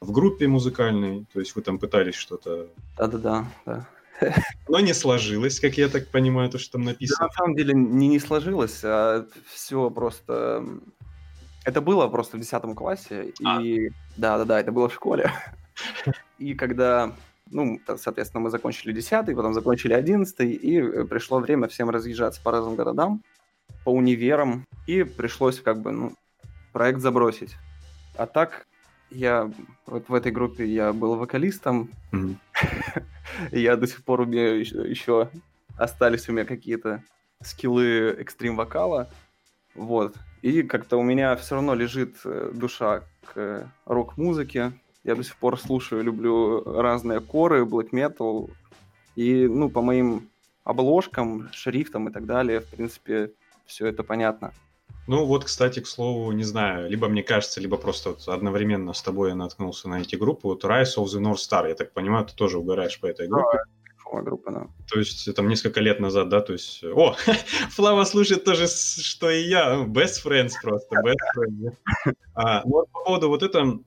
[0.00, 2.68] в группе музыкальной, то есть вы там пытались что-то...
[2.98, 3.88] Да-да-да, да.
[4.68, 7.18] Но не сложилось, как я так понимаю, то, что там написано.
[7.20, 10.64] Да, на самом деле не, не сложилось, а все просто
[11.64, 13.60] это было просто в 10 классе, а.
[13.60, 15.32] и да-да-да, это было в школе.
[16.38, 17.12] И когда,
[17.50, 22.50] ну, соответственно, мы закончили 10 потом закончили 11 и э, пришло время всем разъезжаться по
[22.52, 23.22] разным городам,
[23.84, 26.12] по универам, и пришлось как бы, ну,
[26.72, 27.56] проект забросить.
[28.16, 28.66] А так,
[29.10, 29.50] я
[29.86, 32.36] вот в этой группе я был вокалистом, mm-hmm.
[33.52, 35.30] я до сих пор умею еще, еще
[35.76, 37.02] остались у меня какие-то
[37.42, 39.08] скиллы экстрим-вокала,
[39.74, 40.14] вот.
[40.42, 44.72] И как-то у меня все равно лежит э, душа к рок-музыке.
[45.02, 48.50] Я до сих пор слушаю, люблю разные коры, black metal.
[49.16, 50.28] И, ну, по моим
[50.64, 53.32] обложкам, шрифтам и так далее, в принципе,
[53.66, 54.52] все это понятно.
[55.06, 59.02] Ну вот, кстати, к слову, не знаю, либо мне кажется, либо просто вот одновременно с
[59.02, 60.48] тобой я наткнулся на эти группы.
[60.48, 63.58] Вот Rise of the North Star, я так понимаю, ты тоже угораешь по этой группе.
[63.58, 64.66] Да, группа, да.
[64.88, 66.82] То есть там несколько лет назад, да, то есть...
[66.84, 67.16] О,
[67.70, 69.84] Флава слушает тоже, что и я.
[69.84, 71.76] Best friends просто, best friends.
[72.34, 73.78] А, ну, вот по поводу вот это,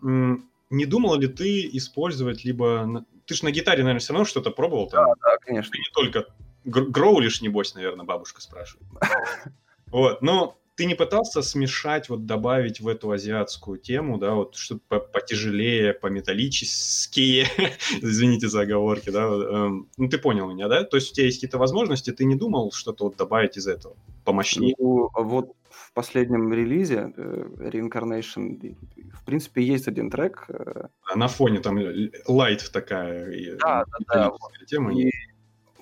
[0.69, 3.05] не думал ли ты использовать либо...
[3.25, 4.87] Ты же на гитаре, наверное, все равно что-то пробовал?
[4.87, 5.05] Там?
[5.05, 5.71] Да, да, конечно.
[5.71, 6.27] Ты не только
[6.65, 8.87] гроулишь, небось, наверное, бабушка спрашивает.
[9.89, 14.99] Вот, ну, ты не пытался смешать, вот добавить в эту азиатскую тему, да, вот что-то
[14.99, 17.47] потяжелее, пометаллические,
[18.01, 20.83] извините за оговорки, да, эм, ну ты понял меня, да?
[20.83, 23.95] То есть у тебя есть какие-то возможности, ты не думал что-то вот добавить из этого,
[24.23, 24.75] помощнее?
[24.77, 28.77] Ну, вот в последнем релизе uh, Reincarnation,
[29.13, 30.45] в принципе, есть один трек.
[30.47, 30.89] Uh...
[31.15, 31.79] На фоне там
[32.27, 33.57] лайт такая.
[33.57, 34.31] Да, да, да.
[34.67, 34.93] Тема.
[34.93, 35.09] И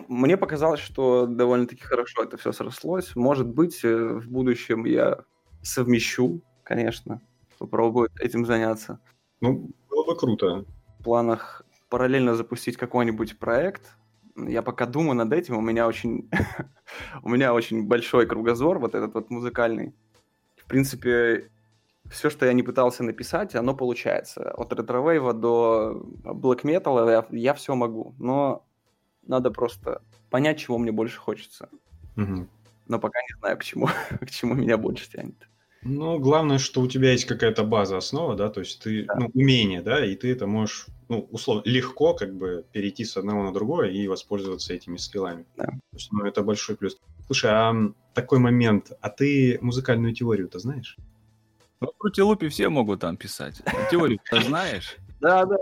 [0.08, 3.16] мне показалось, что довольно-таки хорошо это все срослось.
[3.16, 5.20] Может быть, э, в будущем я
[5.62, 7.22] совмещу, конечно,
[7.58, 9.00] попробую этим заняться.
[9.42, 10.66] Ну, было бы круто.
[11.00, 13.98] В планах параллельно запустить какой-нибудь проект.
[14.36, 16.30] Я пока думаю над этим, у меня очень,
[17.24, 19.94] у меня очень большой кругозор, вот этот вот музыкальный.
[20.58, 21.52] В принципе,
[22.10, 24.52] все, что я не пытался написать, оно получается.
[24.52, 28.14] От ретро до блэк металла я, я все могу.
[28.20, 28.66] Но
[29.26, 31.70] надо просто понять, чего мне больше хочется.
[32.18, 32.48] Угу.
[32.88, 33.88] Но пока не знаю, к чему,
[34.22, 35.48] к чему меня больше тянет.
[35.88, 39.16] Ну, главное, что у тебя есть какая-то база, основа, да, то есть ты, да.
[39.20, 43.44] ну, умение, да, и ты это можешь, ну, условно, легко как бы перейти с одного
[43.44, 45.46] на другое и воспользоваться этими скиллами.
[45.56, 45.66] Да.
[45.66, 46.98] То есть, ну, это большой плюс.
[47.28, 50.98] Слушай, а такой момент, а ты музыкальную теорию-то знаешь?
[51.82, 53.62] Ну, про Телупи все могут там писать.
[53.92, 54.98] Теорию-то знаешь?
[55.22, 55.58] Да, да.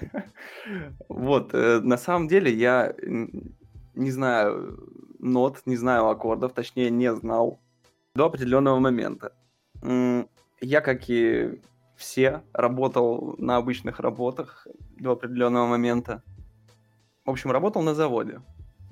[1.08, 2.94] Вот, э, на самом деле я
[3.94, 4.78] не знаю
[5.18, 7.60] нот, не знаю аккордов, точнее не знал
[8.14, 9.32] до определенного момента.
[10.60, 11.60] Я, как и
[11.96, 14.66] все, работал на обычных работах
[14.98, 16.22] до определенного момента.
[17.24, 18.40] В общем, работал на заводе.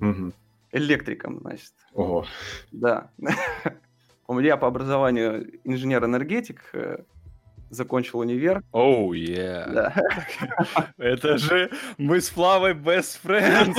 [0.01, 0.33] Угу.
[0.71, 1.73] Электриком, значит.
[1.93, 2.25] Ого.
[2.71, 3.11] Да.
[4.27, 7.03] У меня по образованию инженер-энергетик, э,
[7.69, 8.63] закончил универ.
[8.71, 9.71] Оу, oh, yeah.
[9.71, 10.93] Да.
[10.97, 13.75] Это же мы с Флавой best friends.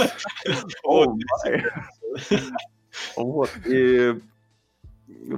[0.86, 1.14] Oh,
[3.16, 3.50] вот.
[3.66, 4.18] И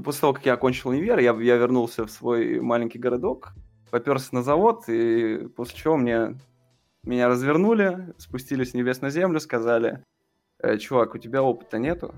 [0.05, 3.53] после того, как я окончил универ, я, я вернулся в свой маленький городок,
[3.91, 6.37] поперся на завод, и после чего мне
[7.03, 10.05] меня развернули, спустили с небес на землю, сказали,
[10.61, 12.15] э, чувак, у тебя опыта нету,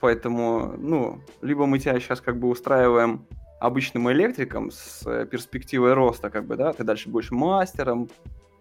[0.00, 3.26] поэтому, ну, либо мы тебя сейчас как бы устраиваем
[3.58, 8.08] обычным электриком с э, перспективой роста, как бы, да, ты дальше будешь мастером,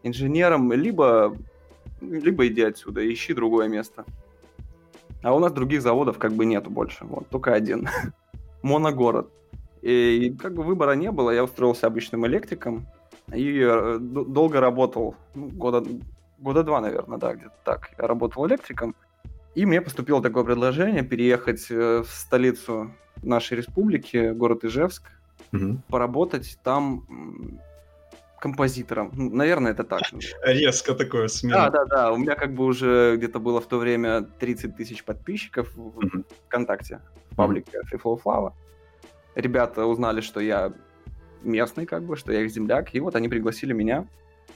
[0.04, 1.36] инженером, либо,
[2.02, 4.06] либо иди отсюда, ищи другое место.
[5.22, 7.90] А у нас других заводов как бы нету больше, вот, только один.
[8.62, 9.32] Моногород.
[9.82, 12.88] И, как бы выбора не было, я устроился обычным электриком
[13.34, 15.84] и э, долго работал, ну, года,
[16.40, 17.92] года два, наверное, да, где-то так.
[17.98, 18.96] Я работал электриком,
[19.56, 22.92] и мне поступило такое предложение переехать э, в столицу
[23.26, 25.04] нашей республики, город Ижевск,
[25.54, 25.78] угу.
[25.90, 27.06] поработать там
[28.40, 29.12] композитором.
[29.14, 30.02] Ну, наверное, это так.
[30.46, 31.70] Резко такое смена.
[31.70, 32.12] Да, да, да.
[32.12, 37.02] У меня как бы уже где-то было в то время 30 тысяч подписчиков в ВКонтакте,
[37.32, 38.54] в паблике Free Flow
[39.36, 40.74] Ребята узнали, что я
[41.44, 44.08] местный, как бы, что я их земляк, и вот они пригласили меня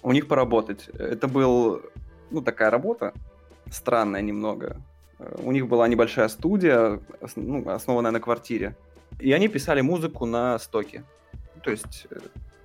[0.02, 0.90] у них поработать.
[0.90, 1.82] Это был,
[2.32, 3.14] ну, такая работа,
[3.70, 4.82] странная немного.
[5.20, 7.00] У них была небольшая студия,
[7.36, 8.76] ну, основанная на квартире.
[9.20, 11.04] И они писали музыку на стоке.
[11.64, 12.20] То есть э,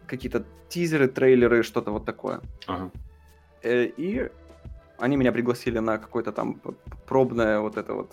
[0.06, 2.40] какие-то тизеры, трейлеры, что-то вот такое.
[2.66, 2.90] Ага.
[3.62, 4.30] Э, и
[4.98, 6.60] они меня пригласили на какое-то там
[7.06, 8.12] пробное вот это вот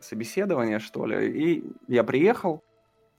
[0.00, 1.30] собеседование, что ли.
[1.30, 2.64] И я приехал,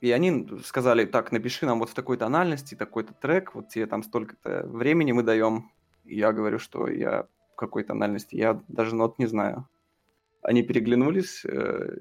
[0.01, 4.03] и они сказали, так, напиши нам вот в такой тональности такой-то трек, вот тебе там
[4.03, 5.71] столько-то времени мы даем.
[6.03, 9.67] И я говорю, что я в какой тональности, я даже нот не знаю.
[10.43, 11.97] Они переглянулись э,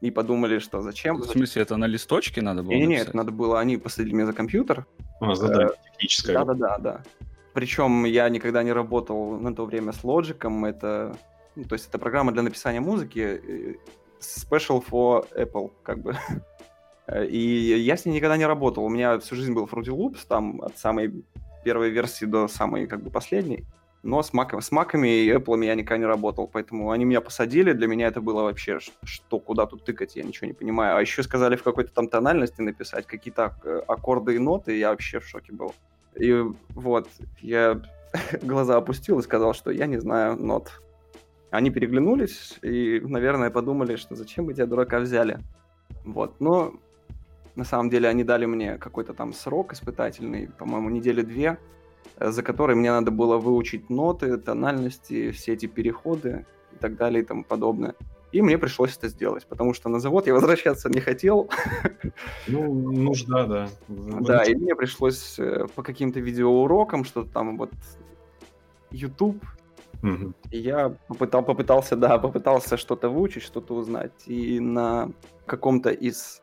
[0.00, 1.16] и подумали, что зачем.
[1.16, 2.72] В смысле, это на листочке надо было?
[2.72, 4.86] Нет, нет, надо было, они посадили меня за компьютер.
[5.20, 6.32] А, задание э, техническое.
[6.34, 7.02] Да, да, да, да.
[7.52, 11.16] Причем я никогда не работал на то время с Logic, это,
[11.56, 13.74] ну, то есть это программа для написания музыки, э,
[14.20, 16.16] special for Apple, как бы.
[17.28, 18.84] И я с ней никогда не работал.
[18.84, 21.24] У меня всю жизнь был Fruity Loops, там от самой
[21.64, 23.66] первой версии до самой как бы последней
[24.02, 27.72] но с, Mac, с маками и Apple я никогда не работал, поэтому они меня посадили,
[27.72, 30.96] для меня это было вообще, что, куда тут тыкать, я ничего не понимаю.
[30.96, 35.20] А еще сказали в какой-то там тональности написать какие-то э, аккорды и ноты, я вообще
[35.20, 35.74] в шоке был.
[36.18, 36.32] И
[36.70, 37.08] вот,
[37.40, 37.80] я
[38.42, 40.80] глаза опустил и сказал, что я не знаю нот.
[41.50, 45.40] Они переглянулись и, наверное, подумали, что зачем мы тебя, дурака, взяли.
[46.04, 46.74] Вот, но
[47.54, 51.58] на самом деле они дали мне какой-то там срок испытательный, по-моему, недели две,
[52.18, 57.26] за которой мне надо было выучить ноты, тональности, все эти переходы и так далее и
[57.26, 57.94] тому подобное.
[58.32, 61.48] И мне пришлось это сделать, потому что на завод я возвращаться не хотел.
[62.46, 63.68] Ну, нужда, да.
[64.20, 67.72] Да, и мне пришлось э, по каким-то видеоурокам, что-то там вот
[68.90, 69.42] YouTube.
[70.02, 70.32] Угу.
[70.50, 74.12] И я попытал, попытался, да, попытался что-то выучить, что-то узнать.
[74.26, 75.10] И на
[75.46, 76.42] каком-то из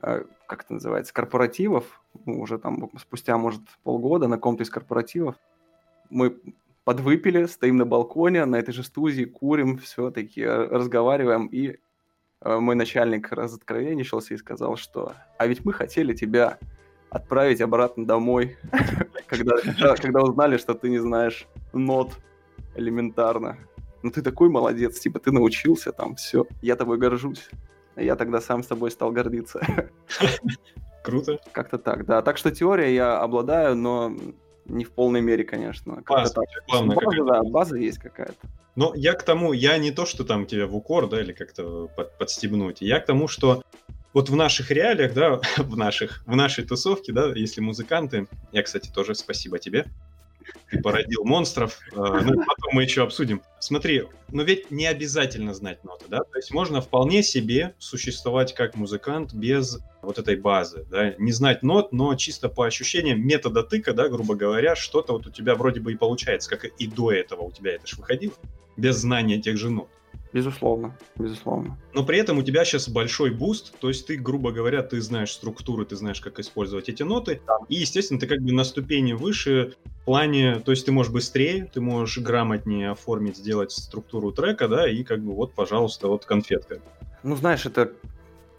[0.00, 5.36] э, как это называется, корпоративов, уже там спустя, может, полгода на ком-то из корпоративов,
[6.10, 6.36] мы
[6.84, 11.78] подвыпили, стоим на балконе, на этой же студии, курим, все-таки разговариваем, и
[12.44, 16.58] мой начальник разоткровенничался и сказал, что «А ведь мы хотели тебя
[17.10, 18.56] отправить обратно домой,
[19.26, 19.56] когда,
[19.96, 22.18] когда узнали, что ты не знаешь нот
[22.74, 23.58] элементарно.
[24.02, 27.48] Ну ты такой молодец, типа ты научился там, все, я тобой горжусь.
[27.94, 29.60] Я тогда сам с тобой стал гордиться.
[31.02, 31.38] Круто.
[31.52, 32.22] Как-то так, да.
[32.22, 34.16] Так что теория я обладаю, но
[34.64, 36.02] не в полной мере, конечно.
[36.06, 38.48] База, главное, база, да, база есть какая-то.
[38.74, 41.88] Но я к тому, я не то, что там тебя в укор, да, или как-то
[41.94, 42.80] под, подстебнуть.
[42.80, 43.62] Я к тому, что
[44.12, 48.90] вот в наших реалиях, да, в наших, в нашей тусовке, да, если музыканты, я, кстати,
[48.90, 49.86] тоже спасибо тебе,
[50.70, 53.42] ты породил монстров, э, ну, потом мы еще обсудим.
[53.60, 58.74] Смотри, но ведь не обязательно знать ноты, да, то есть можно вполне себе существовать как
[58.74, 63.92] музыкант без вот этой базы, да, не знать нот, но чисто по ощущениям метода тыка,
[63.92, 67.42] да, грубо говоря, что-то вот у тебя вроде бы и получается, как и до этого
[67.42, 68.34] у тебя это же выходило,
[68.76, 69.88] без знания тех же нот.
[70.32, 71.78] Безусловно, безусловно.
[71.92, 75.32] Но при этом у тебя сейчас большой boost, то есть ты, грубо говоря, ты знаешь
[75.32, 77.58] структуры, ты знаешь, как использовать эти ноты, да.
[77.68, 81.70] и, естественно, ты как бы на ступени выше в плане, то есть ты можешь быстрее,
[81.72, 86.80] ты можешь грамотнее оформить, сделать структуру трека, да, и как бы вот, пожалуйста, вот конфетка.
[87.22, 87.92] Ну, знаешь, это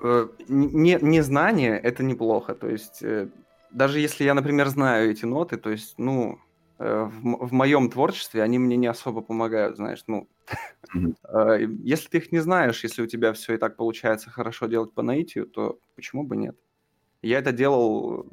[0.01, 3.29] э, не, не знание, это неплохо, то есть э,
[3.71, 6.37] даже если я, например, знаю эти ноты, то есть, ну,
[6.79, 10.27] Э, в, в моем творчестве они мне не особо помогают, знаешь, ну,
[10.95, 11.81] mm-hmm.
[11.83, 15.01] если ты их не знаешь, если у тебя все и так получается хорошо делать по
[15.01, 16.55] наитию, то почему бы нет?
[17.21, 18.27] Я это делал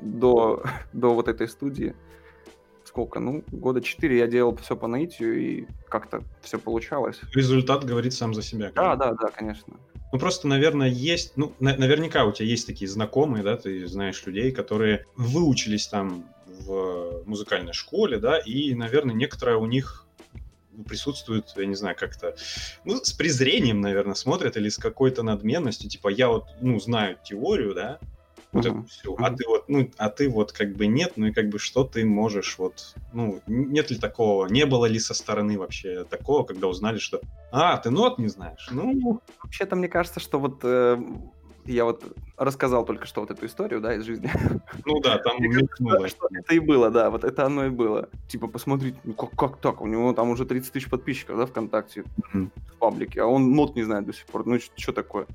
[0.00, 1.94] до, до вот этой студии.
[2.84, 3.20] Сколько?
[3.20, 7.20] Ну, года четыре я делал все по наитию, и как-то все получалось.
[7.34, 8.70] Результат говорит сам за себя.
[8.74, 9.76] Да, да, да, конечно.
[10.12, 11.32] Ну, просто, наверное, есть...
[11.36, 16.26] Ну, на- наверняка у тебя есть такие знакомые, да, ты знаешь людей, которые выучились там
[16.46, 20.06] в музыкальной школе, да, и, наверное, некоторое у них
[20.86, 22.36] присутствует, я не знаю, как-то,
[22.84, 27.74] ну, с презрением, наверное, смотрят или с какой-то надменностью, типа, я вот, ну, знаю теорию,
[27.74, 27.98] да,
[28.52, 28.80] вот uh-huh.
[28.80, 31.48] это все, а ты вот, ну, а ты вот как бы нет, ну и как
[31.48, 36.04] бы что ты можешь вот, ну, нет ли такого, не было ли со стороны вообще
[36.04, 39.20] такого, когда узнали, что, а, ты нот не знаешь, ну...
[39.42, 40.98] Вообще-то мне кажется, что вот э,
[41.64, 42.04] я вот
[42.36, 44.30] рассказал только что вот эту историю, да, из жизни.
[44.84, 46.06] Ну да, там мелькнуло.
[46.06, 48.08] Это и было, да, вот это оно и было.
[48.28, 49.80] Типа, посмотрите, ну как, как так?
[49.80, 53.82] У него там уже 30 тысяч подписчиков, да, ВКонтакте, в паблике, а он нот не
[53.82, 54.46] знает до сих пор.
[54.46, 55.26] Ну, что такое?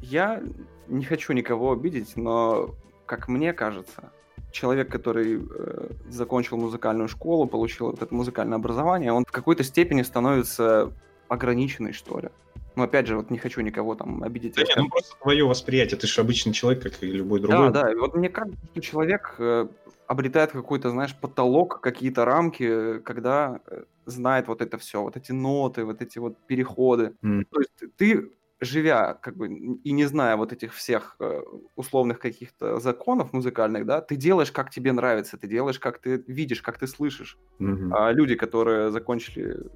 [0.00, 0.42] Я
[0.88, 2.74] не хочу никого обидеть, но,
[3.06, 4.10] как мне кажется,
[4.52, 10.02] человек, который э, закончил музыкальную школу, получил вот это музыкальное образование, он в какой-то степени
[10.02, 10.92] становится
[11.28, 12.28] ограниченный, что ли.
[12.76, 14.54] Но опять же, вот не хочу никого там обидеть.
[14.54, 17.72] Да нет, ну просто твое восприятие, ты же обычный человек, как и любой другой.
[17.72, 19.66] Да, да, вот мне кажется, что человек э,
[20.06, 25.84] обретает какой-то, знаешь, потолок, какие-то рамки, когда э, знает вот это все, вот эти ноты,
[25.84, 27.14] вот эти вот переходы.
[27.22, 27.46] Mm.
[27.50, 31.42] То есть ты живя как бы и не зная вот этих всех э,
[31.76, 36.62] условных каких-то законов музыкальных, да, ты делаешь, как тебе нравится, ты делаешь, как ты видишь,
[36.62, 37.38] как ты слышишь.
[37.58, 37.90] Mm-hmm.
[37.92, 39.66] А люди, которые закончили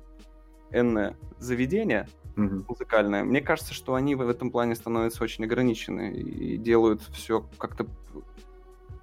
[0.72, 2.64] энное заведение, mm-hmm.
[2.68, 3.24] музыкальное.
[3.24, 7.86] Мне кажется, что они в этом плане становятся очень ограничены и делают все как-то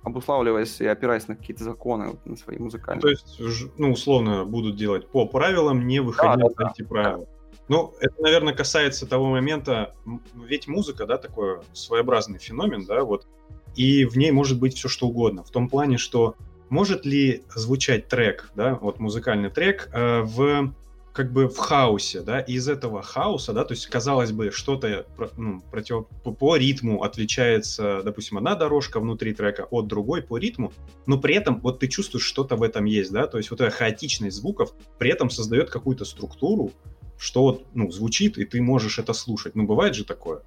[0.04, 3.02] обуславливаясь и опираясь на какие-то законы, вот, на свои музыкальные.
[3.02, 3.42] То есть,
[3.78, 6.88] ну, условно, будут делать по правилам, не выходя да, за эти да.
[6.88, 7.28] правила.
[7.68, 9.94] Ну, это, наверное, касается того момента,
[10.34, 13.28] ведь музыка, да, такой своеобразный феномен, да, вот,
[13.76, 15.44] и в ней может быть все что угодно.
[15.44, 16.36] В том плане, что
[16.70, 20.74] может ли звучать трек, да, вот музыкальный трек э, в
[21.18, 25.08] как бы в хаосе, да, и из этого хаоса, да, то есть, казалось бы, что-то
[25.36, 30.72] ну, против, по, ритму отличается, допустим, одна дорожка внутри трека от другой по ритму,
[31.08, 33.72] но при этом вот ты чувствуешь, что-то в этом есть, да, то есть вот эта
[33.72, 36.72] хаотичность звуков при этом создает какую-то структуру,
[37.18, 39.56] что вот, ну, звучит, и ты можешь это слушать.
[39.56, 40.42] Ну, бывает же такое.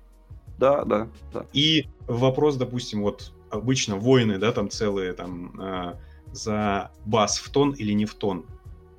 [0.56, 1.46] Да, да, да.
[1.52, 5.94] И вопрос, допустим, вот обычно войны, да, там целые, там, э,
[6.30, 8.44] за бас в тон или не в тон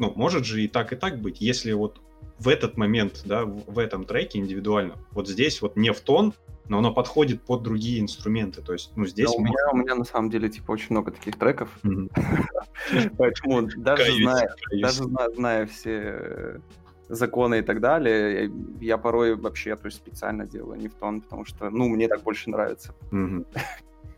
[0.01, 2.01] ну, может же и так, и так быть, если вот
[2.39, 6.33] в этот момент, да, в, этом треке индивидуально, вот здесь вот не в тон,
[6.67, 9.27] но оно подходит под другие инструменты, то есть, ну, здесь...
[9.27, 11.69] Да, у, меня, у меня, на самом деле, типа, очень много таких треков,
[13.17, 14.11] поэтому даже
[15.35, 16.59] зная все
[17.07, 21.45] законы и так далее, я порой вообще, то есть, специально делаю не в тон, потому
[21.45, 22.95] что, ну, мне так больше нравится.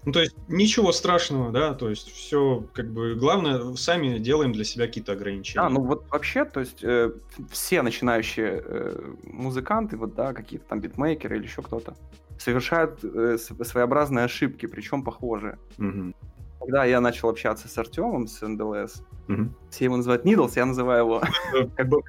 [0.06, 4.66] Ну, то есть ничего страшного, да, то есть все, как бы, главное, сами делаем для
[4.66, 5.66] себя какие-то ограничения.
[5.66, 7.12] А, ну вот вообще, то есть э,
[7.52, 11.96] все начинающие э, музыканты, вот, да, какие-то там битмейкеры или еще кто-то,
[12.38, 15.58] совершают э, своеобразные ошибки, причем похожие.
[15.78, 16.14] Мгм.
[16.60, 19.56] Когда я начал общаться с Артемом, с НДЛС, Мгм.
[19.70, 21.22] все его называют Нидлс, я называю его
[21.54, 22.02] Это как бы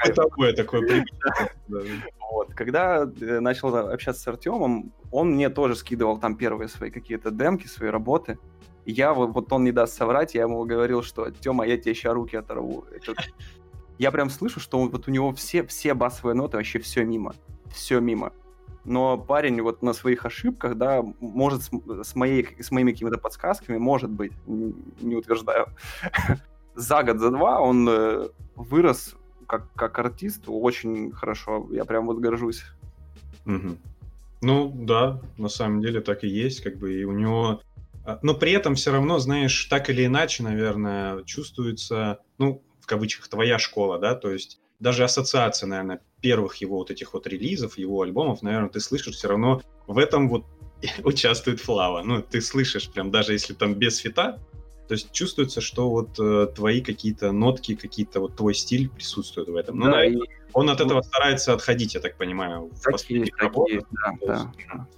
[0.87, 1.79] привычное, да.
[2.35, 2.53] Вот.
[2.53, 7.69] Когда э, начал общаться с Артемом, он мне тоже скидывал там первые свои какие-то демки,
[7.69, 8.39] свои работы.
[8.87, 11.95] И я, вот, вот он не даст соврать, я ему говорил, что Тёма, я тебе
[11.95, 12.85] сейчас руки оторву.
[13.99, 17.33] Я прям слышу, что он- вот у него все, все басовые ноты, вообще все мимо.
[17.73, 18.33] Все мимо.
[18.85, 21.71] Но парень вот на своих ошибках, да, может с,
[22.03, 25.69] с моей, с моими какими-то подсказками, может быть, не утверждаю,
[26.75, 29.15] за год, за два он э, вырос
[29.47, 31.69] как, как артист очень хорошо.
[31.71, 32.63] Я прям вот горжусь.
[33.45, 33.79] Мгм.
[34.41, 37.63] Ну, да, на самом деле так и есть, как бы, и у него...
[38.05, 43.29] а, Но при этом все равно, знаешь, так или иначе, наверное, чувствуется, ну, в кавычках,
[43.29, 48.03] твоя школа, да, то есть даже ассоциация, наверное, первых его вот этих вот релизов, его
[48.03, 50.45] альбомов, наверное, ты слышишь все равно в этом вот
[51.05, 52.03] участвует Флава.
[52.03, 54.39] Ну, ты слышишь прям, даже если там без фита,
[54.89, 59.57] то есть чувствуется, что вот э, твои какие-то нотки, какие-то вот твой стиль присутствует в
[59.57, 59.79] этом.
[59.79, 63.27] Ну, Да, наверное, и он от этого старается отходить, я так понимаю, в так последних
[63.27, 63.85] есть, так работах.
[63.91, 64.89] да, То да, есть, да.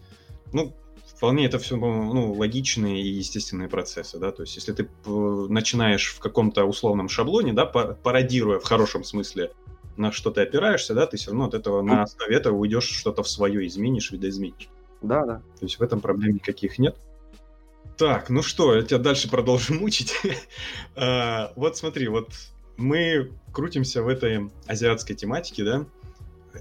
[0.53, 0.75] Ну,
[1.07, 6.19] вполне это все ну, логичные и естественные процессы, да, то есть если ты начинаешь в
[6.19, 9.53] каком-то условном шаблоне, да, па- пародируя в хорошем смысле
[9.97, 13.23] на что ты опираешься, да, ты все равно от этого на основе этого уйдешь что-то
[13.23, 14.69] в свое изменишь, видоизменишь.
[15.01, 15.37] Да, да.
[15.59, 16.97] То есть в этом проблем никаких нет.
[17.97, 20.15] Так, ну что, я тебя дальше продолжу мучить.
[20.95, 22.31] А, Вот смотри, вот
[22.77, 25.87] мы крутимся в этой азиатской тематике, да,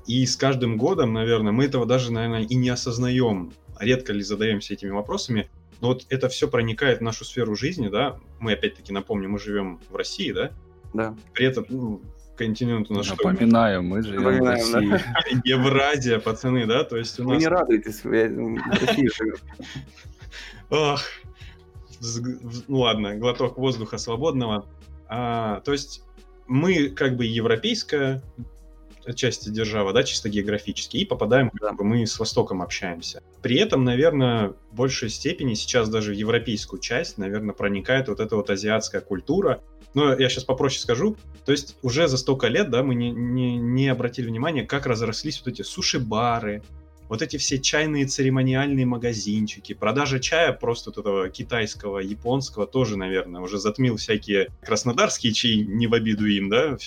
[0.08, 3.54] и с каждым годом, наверное, мы этого даже, наверное, и не осознаем.
[3.80, 5.50] Редко ли задаемся этими вопросами,
[5.82, 8.18] но вот это все проникает в нашу сферу жизни, да.
[8.40, 10.52] Мы опять-таки напомню, мы живем в России, да.
[10.94, 11.16] да.
[11.34, 12.02] При этом ну,
[12.38, 13.16] континент у нас что?
[13.16, 14.80] Напоминаю, мы живем в Напоминаем, да.
[14.80, 15.42] России.
[15.44, 17.42] Евразия, пацаны, да, то есть у Вы нас...
[17.42, 19.38] не радуетесь, я в России живу.
[20.70, 21.02] Вз-
[22.68, 24.66] ну ладно, глоток воздуха свободного.
[25.08, 26.04] А, то есть
[26.48, 28.22] мы как бы европейская
[29.14, 33.22] часть держава, да, чисто географически, и попадаем, как бы мы с Востоком общаемся.
[33.42, 38.36] При этом, наверное, в большей степени сейчас даже в европейскую часть, наверное, проникает вот эта
[38.36, 39.62] вот азиатская культура.
[39.94, 41.16] Но я сейчас попроще скажу.
[41.46, 45.42] То есть уже за столько лет, да, мы не, не, не обратили внимания, как разрослись
[45.46, 46.64] вот эти суши-бары,
[47.10, 53.42] вот эти все чайные церемониальные магазинчики, продажа чая просто вот этого китайского, японского тоже, наверное,
[53.42, 56.78] уже затмил всякие краснодарские чаи, не в обиду им, да,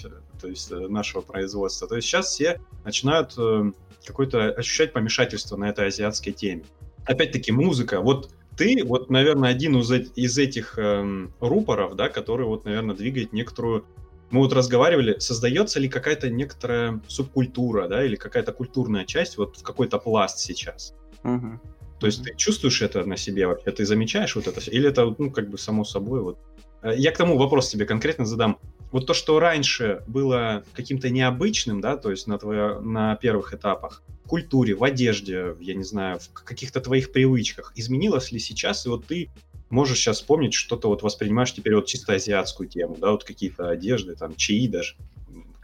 [0.40, 1.88] то есть э, нашего производства.
[1.88, 3.72] То есть сейчас все начинают э,
[4.04, 6.64] какое-то ощущать помешательство на этой азиатской теме.
[7.04, 8.00] Опять-таки музыка.
[8.00, 13.84] Вот ты, вот, наверное, один из этих эм, рупоров, да, который вот, наверное, двигает некоторую
[14.30, 19.62] мы вот разговаривали, создается ли какая-то некоторая субкультура, да, или какая-то культурная часть вот в
[19.62, 20.94] какой-то пласт сейчас?
[21.22, 21.60] Мгм.
[22.00, 23.70] То есть ты чувствуешь это на себе вообще?
[23.72, 24.60] Ты замечаешь вот это?
[24.60, 24.70] всё?
[24.70, 26.38] Или это, ну, как бы само собой вот?
[26.82, 28.58] Э, Я к тому вопрос тебе конкретно задам.
[28.92, 34.02] Вот то, что раньше было каким-то необычным, да, то есть на, твоё- на первых этапах,
[34.24, 38.88] в культуре, в одежде, я не знаю, в каких-то твоих привычках, изменилось ли сейчас, и
[38.88, 39.30] вот ты
[39.70, 44.14] можешь сейчас вспомнить, что-то вот воспринимаешь теперь вот чисто азиатскую тему, да, вот какие-то одежды,
[44.16, 44.96] там, чаи даже.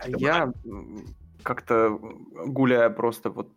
[0.07, 0.53] Я
[1.43, 1.99] как-то
[2.47, 3.49] гуляя просто вот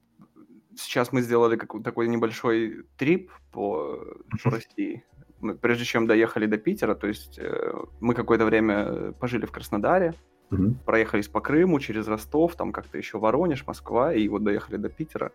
[0.76, 4.00] сейчас мы сделали какой- такой небольшой трип по,
[4.43, 5.04] по России.
[5.39, 10.14] Мы, прежде чем доехали до Питера, то есть э, мы какое-то время пожили в Краснодаре,
[10.50, 10.76] Мгм.
[10.86, 15.32] проехались по Крыму, через Ростов, там как-то еще Воронеж, Москва, и вот доехали до Питера.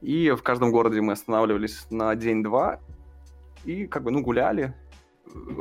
[0.00, 2.80] И в каждом городе мы останавливались на день-два,
[3.64, 4.74] и как бы, ну, гуляли,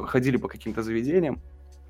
[0.06, 1.39] ходили по каким-то заведениям,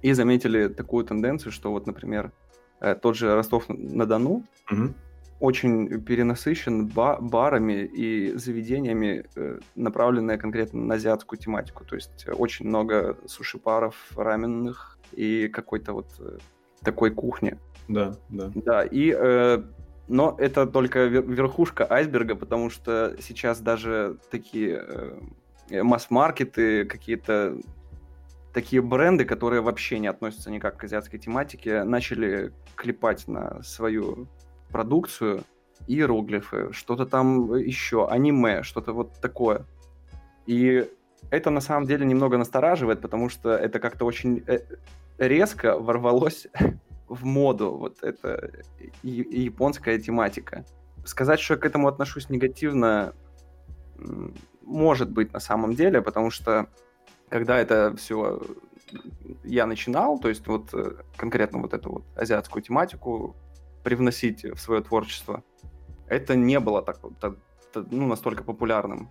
[0.02, 2.32] и заметили такую тенденцию, что вот, например,
[2.80, 4.96] э, тот же Ростов-на-Дону Мгм.
[5.40, 11.86] очень перенасыщен ба- барами и заведениями, э, направленные конкретно на азиатскую тематику.
[11.86, 16.08] То есть э, очень много суши-паров, раменных и какой-то вот
[16.84, 17.58] такой кухни.
[17.88, 18.52] Да, да.
[18.56, 19.16] Да, и...
[19.18, 19.64] э,
[20.08, 25.20] но это только вер- верхушка айсберга, потому что сейчас даже такие э,
[25.72, 27.58] масс-маркеты, какие-то
[28.54, 34.28] такие бренды, которые вообще не относятся никак к азиатской тематике, начали клепать на свою
[34.72, 35.44] продукцию
[35.88, 39.66] иероглифы, что-то там еще, аниме, что-то вот такое.
[40.46, 40.88] И
[41.30, 44.60] это на самом деле немного настораживает, потому что это как-то очень э,
[45.18, 46.48] резко ворвалось
[47.08, 48.52] в моду, вот эта
[49.04, 50.66] японская тематика.
[51.06, 53.14] Сказать, что я к этому отношусь негативно,
[54.72, 56.68] может быть на самом деле, потому что
[57.30, 58.42] когда это все
[59.44, 63.36] я начинал, то есть вот э, конкретно вот эту вот азиатскую тематику
[63.84, 65.44] привносить в свое творчество,
[66.08, 67.36] это не было так, так,
[67.92, 69.10] ну, настолько популярным.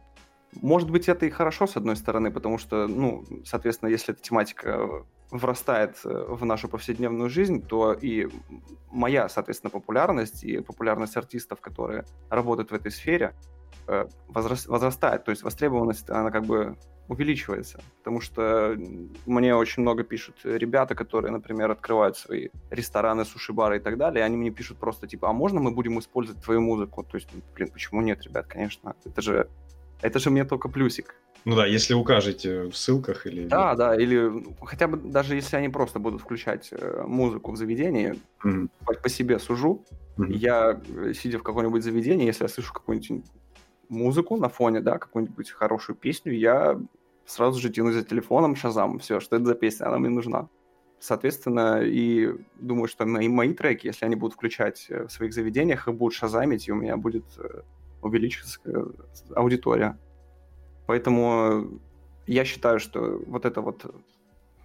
[0.61, 5.05] Может быть, это и хорошо, с одной стороны, потому что, ну, соответственно, если эта тематика
[5.31, 8.29] врастает э, в нашу повседневную жизнь, то и
[8.91, 13.35] моя, соответственно, популярность и популярность артистов, которые работают в этой сфере,
[13.91, 14.07] э,
[14.69, 15.25] возрастает.
[15.25, 16.77] То есть востребованность, она как бы
[17.11, 17.83] увеличивается.
[17.99, 18.77] Потому что
[19.27, 24.27] мне очень много пишут ребята, которые, например, открывают свои рестораны, суши-бары и так далее, и
[24.27, 27.03] они мне пишут просто типа, а можно мы будем использовать твою музыку?
[27.03, 28.95] То есть, блин, почему нет, ребят, конечно.
[29.05, 29.49] Это же,
[30.03, 31.17] это же мне только плюсик.
[31.45, 33.49] Ну да, если укажете в ссылках или...
[33.49, 38.15] Да, да, или хотя бы даже если они просто будут включать э, музыку в заведении,
[38.45, 38.69] mm-hmm.
[38.87, 39.85] по, по себе сужу,
[40.19, 40.33] mm-hmm.
[40.33, 43.25] я, э, сидя в каком-нибудь заведении, если я слышу какую-нибудь
[43.91, 46.81] музыку на фоне, да, какую-нибудь хорошую песню, я
[47.27, 50.49] сразу же тянусь за телефоном, шазам, все, что это за песня, она мне нужна.
[50.99, 55.89] Соответственно, и думаю, что мои, мои треки, если они будут включать э, в своих заведениях,
[55.89, 57.25] их будут шазамить, и у меня будет
[58.03, 58.61] увеличиться
[59.35, 59.99] аудитория.
[60.87, 61.81] Поэтому
[62.27, 63.85] я считаю, что вот эта вот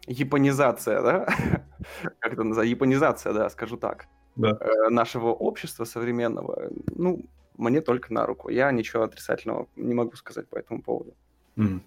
[0.07, 1.25] японизация, да,
[2.19, 4.57] как это называется, японизация, да, скажу так, да.
[4.59, 7.25] Э, нашего общества современного, ну,
[7.57, 8.49] мне только на руку.
[8.49, 11.13] Я ничего отрицательного не могу сказать по этому поводу.
[11.57, 11.81] Mm.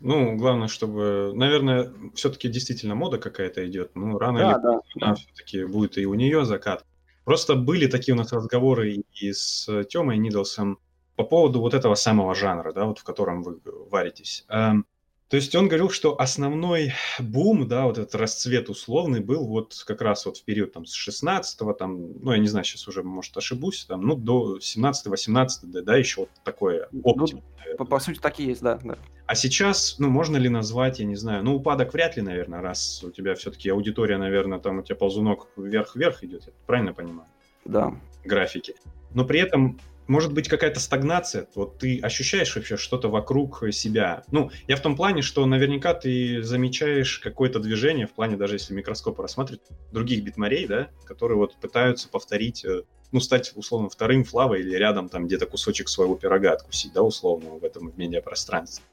[0.00, 3.92] Ну, главное, чтобы, наверное, все-таки действительно мода какая-то идет.
[3.94, 5.14] Ну, рано да, или поздно да.
[5.14, 6.84] все-таки будет и у нее закат.
[7.24, 10.78] Просто были такие у нас разговоры и с Тёмой Нидлсом
[11.16, 13.60] по поводу вот этого самого жанра, да, вот в котором вы
[13.90, 14.44] варитесь.
[14.48, 14.84] Эм,
[15.28, 20.02] то есть он говорил, что основной бум, да, вот этот расцвет условный был вот как
[20.02, 23.36] раз вот в период там с 16-го, там, ну, я не знаю, сейчас уже, может,
[23.36, 27.42] ошибусь, там, ну, до 17-18, да, да, еще вот такое оптим.
[27.66, 28.98] Ну, по, по сути, так и есть, да, да.
[29.26, 33.02] А сейчас, ну, можно ли назвать, я не знаю, ну, упадок вряд ли, наверное, раз
[33.02, 37.28] у тебя все-таки аудитория, наверное, там у тебя ползунок вверх-вверх идет, я правильно понимаю?
[37.64, 37.98] Да.
[38.24, 38.74] Графики.
[39.14, 44.24] Но при этом может быть какая-то стагнация, вот ты ощущаешь вообще что-то вокруг себя.
[44.30, 48.74] Ну, я в том плане, что наверняка ты замечаешь какое-то движение, в плане даже если
[48.74, 52.82] микроскоп рассматривать, других битмарей, да, которые вот пытаются повторить, э,
[53.12, 57.50] ну, стать, условно, вторым флавой или рядом там где-то кусочек своего пирога откусить, да, условно,
[57.50, 58.84] в этом медиапространстве.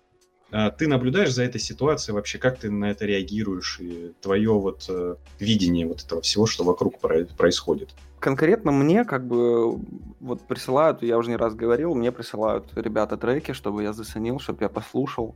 [0.51, 4.85] А ты наблюдаешь за этой ситуацией вообще, как ты на это реагируешь и твое вот
[4.89, 7.89] э, видение вот этого всего, что вокруг происходит?
[8.21, 9.79] конкретно мне как бы
[10.19, 14.59] вот присылают, я уже не раз говорил, мне присылают ребята треки, чтобы я заценил, чтобы
[14.61, 15.35] я послушал.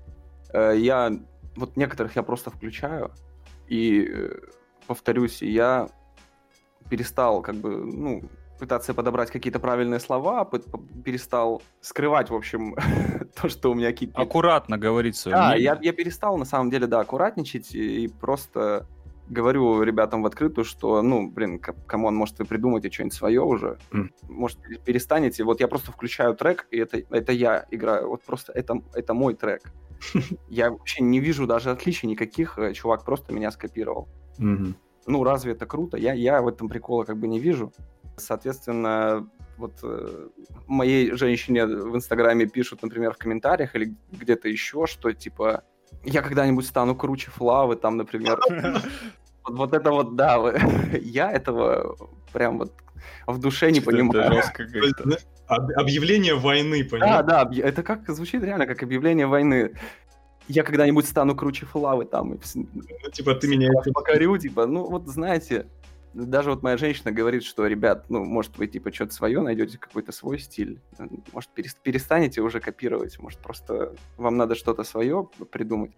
[0.53, 1.11] Э, я
[1.55, 3.11] вот некоторых я просто включаю
[3.67, 4.39] и э,
[4.87, 5.89] повторюсь, я
[6.89, 8.23] перестал как бы, ну,
[8.59, 10.49] пытаться подобрать какие-то правильные слова,
[11.03, 12.75] перестал скрывать, в общем,
[13.41, 14.17] то, что у меня кипит.
[14.17, 18.87] Аккуратно говорить свое Да, я, я перестал, на самом деле, да, аккуратничать и просто
[19.27, 23.79] говорю ребятам в открытую, что, ну, блин, come on, может, вы придумаете что-нибудь свое уже,
[23.91, 24.09] mm.
[24.29, 25.43] может, перестанете.
[25.43, 28.09] Вот я просто включаю трек, и это, это я играю.
[28.09, 29.63] Вот просто это, это мой трек.
[30.49, 32.59] Я вообще не вижу даже отличий никаких.
[32.59, 34.07] Э, чувак просто меня скопировал.
[35.07, 35.97] Ну, разве это круто?
[35.97, 37.71] Я, я в этом прикола как бы не вижу.
[38.17, 40.27] Соответственно, вот э,
[40.67, 45.63] моей женщине в Инстаграме пишут, например, в комментариях или где-то еще, что типа
[46.03, 48.39] я когда-нибудь стану круче Флавы, там, например.
[49.47, 50.37] Вот, вот это вот, да,
[51.01, 51.95] я этого
[52.33, 52.73] прям вот
[53.27, 54.41] в душе не понимаю.
[55.47, 57.25] Объявление войны, понимаешь?
[57.27, 59.75] Да, да, это как звучит реально как объявление войны.
[60.47, 62.39] Я когда-нибудь стану круче Флавы там.
[62.55, 65.67] Ну, типа ты меня покорю, типа, ну вот знаете,
[66.15, 70.11] даже вот моя женщина говорит, что, ребят, ну, может, вы, типа, что-то свое найдете, какой-то
[70.11, 70.79] свой стиль.
[71.33, 71.49] Может,
[71.83, 75.91] перестанете уже копировать, может, просто вам надо что-то свое придумать.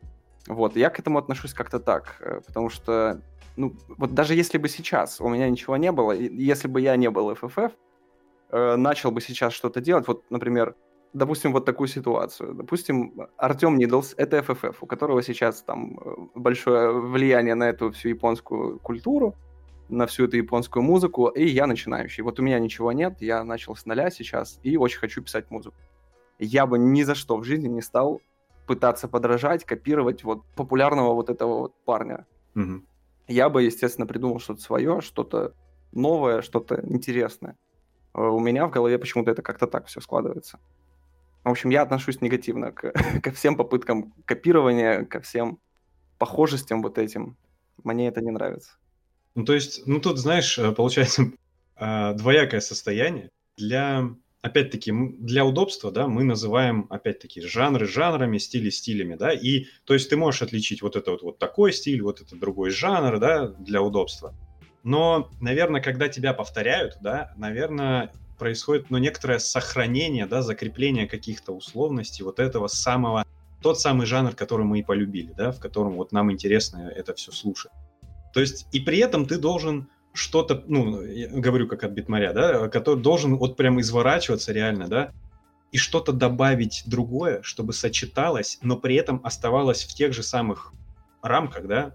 [0.47, 3.21] Вот, я к этому отношусь как-то так, э, потому что,
[3.57, 7.09] ну, вот даже если бы сейчас у меня ничего не было, если бы я не
[7.09, 7.73] был FFF,
[8.49, 10.75] э, начал бы сейчас что-то делать, вот, например,
[11.13, 12.53] допустим, вот такую ситуацию.
[12.53, 18.09] Допустим, Артем Нидлс— это FFF, у которого сейчас там э, большое влияние на эту всю
[18.09, 19.35] японскую культуру,
[19.89, 22.23] на всю эту японскую музыку, и я начинающий.
[22.23, 25.75] Вот у меня ничего нет, я начал с нуля сейчас и очень хочу писать музыку.
[26.39, 28.21] Я бы ни за что в жизни не стал
[28.67, 32.25] пытаться подражать, копировать вот популярного вот этого вот парня.
[32.55, 32.83] Угу.
[33.27, 35.53] Я бы, естественно, придумал что-то свое, что-то
[35.91, 37.57] новое, что-то интересное.
[38.13, 40.59] А у меня в голове почему-то это как-то так все складывается.
[41.43, 42.91] В общем, я отношусь негативно к,
[43.23, 45.59] ко всем попыткам копирования, ко всем
[46.17, 47.37] похожестям вот этим.
[47.83, 48.73] Мне это не нравится.
[49.37, 51.31] Ну, то есть, ну, тут, знаешь, э, получается
[51.75, 53.29] э, двоякое состояние.
[53.55, 54.09] Для,
[54.41, 60.09] опять-таки, для удобства, да, мы называем, опять-таки, жанры жанрами, стили стилями, да, и, то есть,
[60.09, 63.83] ты можешь отличить вот это вот, вот такой стиль, вот это другой жанр, да, для
[63.83, 64.33] удобства.
[64.81, 72.25] Но, наверное, когда тебя повторяют, да, наверное, происходит, ну, некоторое сохранение, да, закрепление каких-то условностей
[72.25, 73.23] вот этого самого,
[73.61, 77.31] тот самый жанр, который мы и полюбили, да, в котором вот нам интересно это все
[77.31, 77.71] слушать.
[78.33, 82.67] То есть, и при этом ты должен что-то, ну, я говорю как от Битмаря, да,
[82.69, 85.11] который должен вот прям изворачиваться реально, да,
[85.71, 90.73] и что-то добавить другое, чтобы сочеталось, но при этом оставалось в тех же самых
[91.21, 91.93] рамках, да,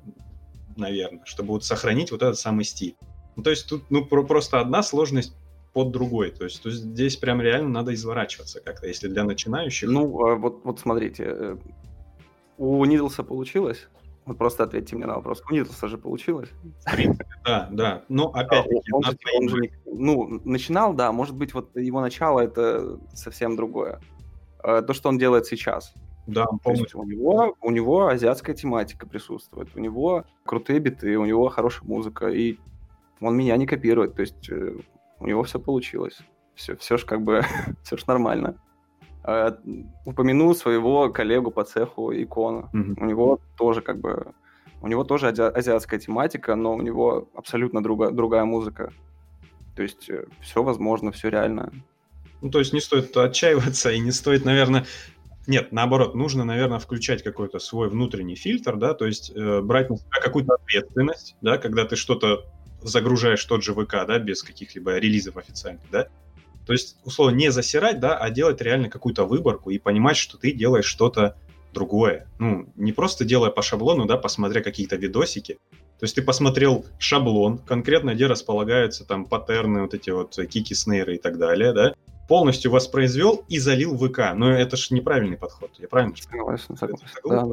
[0.77, 2.97] наверное, чтобы вот сохранить вот этот самый стиль.
[3.37, 5.35] Ну, то есть тут, ну, про- просто одна сложность
[5.73, 6.31] под другой.
[6.31, 9.89] То есть, есть здесь прям реально надо изворачиваться как-то, если для начинающих.
[9.89, 11.57] Ну, а вот, вот смотрите, э,
[12.59, 13.89] у Нидлса получилось,
[14.25, 15.43] вот просто ответьте мне на вопрос.
[15.49, 16.51] У Нидлса же получилось.
[16.87, 18.05] В принципе, да, да.
[18.09, 18.93] Но опять-таки...
[18.93, 19.03] Он,
[19.37, 24.01] он, же, ну, начинал, да, может быть, вот его начало это совсем другое.
[24.63, 25.93] А, то, что он делает сейчас.
[26.27, 27.01] Да, полностью.
[27.01, 32.29] У него, у него азиатская тематика присутствует, у него крутые биты, у него хорошая музыка,
[32.29, 32.59] и
[33.21, 34.77] он меня не копирует, то есть э,
[35.19, 36.19] у него все получилось.
[36.55, 37.43] Все, все ж как бы,
[37.83, 38.57] все ж нормально.
[39.25, 39.53] Э,
[40.05, 42.69] упомяну своего коллегу по цеху Икона.
[42.73, 42.95] Mm-hmm.
[42.99, 44.33] У него тоже как бы...
[44.81, 48.93] У него тоже ази- азиатская тематика, но у него абсолютно друга- другая музыка.
[49.77, 51.73] То есть э, все возможно, все реально.
[52.41, 54.87] Ну, то есть не стоит отчаиваться и не стоит, наверное...
[55.49, 59.97] Нет, наоборот, нужно, наверное, включать какой-то свой внутренний фильтр, да, то есть э, брать на
[59.97, 62.45] себя какую-то ответственность, да, когда ты что-то
[62.81, 66.09] загружаешь тот же ВК, да, без каких-либо релизов официальных, да,
[66.67, 70.53] то есть, условно, не засирать, да, а делать реально какую-то выборку и понимать, что ты
[70.53, 71.37] делаешь что-то
[71.73, 72.29] другое.
[72.39, 75.59] Ну, не просто делая по шаблону, да, посмотря какие-то видосики.
[75.99, 81.15] То есть ты посмотрел шаблон, конкретно где располагаются там паттерны, вот эти вот кики, снейры
[81.15, 81.95] и так далее, да,
[82.29, 84.35] полностью воспроизвел и залил в ВК.
[84.35, 86.15] Но это же неправильный подход, я правильно?
[86.17, 87.07] Согласен, согласен.
[87.25, 87.47] Да.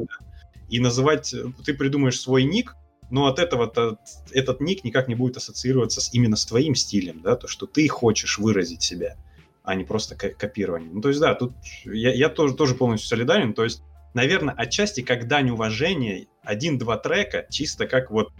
[0.68, 1.34] И называть,
[1.64, 2.74] ты придумаешь свой ник,
[3.10, 3.98] но от этого
[4.30, 7.86] этот ник никак не будет ассоциироваться с, именно с твоим стилем, да, то, что ты
[7.88, 9.16] хочешь выразить себя,
[9.62, 10.90] а не просто копирование.
[10.92, 11.52] Ну, то есть, да, тут
[11.84, 13.82] я, я тоже, тоже полностью солидарен, то есть,
[14.14, 18.30] наверное, отчасти как дань уважения один-два трека, чисто как вот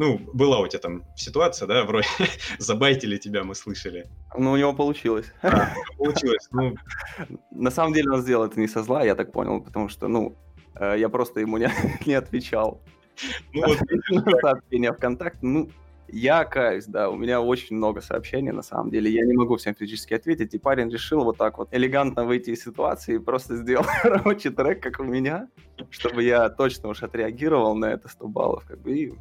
[0.00, 2.06] ну, была у тебя там ситуация, да, вроде
[2.58, 4.08] забайтили тебя, мы слышали.
[4.34, 5.26] Ну, у него получилось.
[5.42, 6.74] А, получилось, ну...
[7.50, 10.38] На самом деле он сделал это не со зла, я так понял, потому что, ну,
[10.76, 11.70] э, я просто ему не,
[12.06, 12.80] не отвечал.
[13.52, 13.78] Ну, вот,
[14.40, 15.70] сообщения ВКонтакте, ну,
[16.12, 19.74] я каюсь, да, у меня очень много сообщений, на самом деле, я не могу всем
[19.74, 23.86] физически ответить, и парень решил вот так вот элегантно выйти из ситуации и просто сделал
[24.02, 25.48] рабочий трек, как у меня,
[25.90, 29.12] чтобы я точно уж отреагировал на это 100 баллов, как бы, и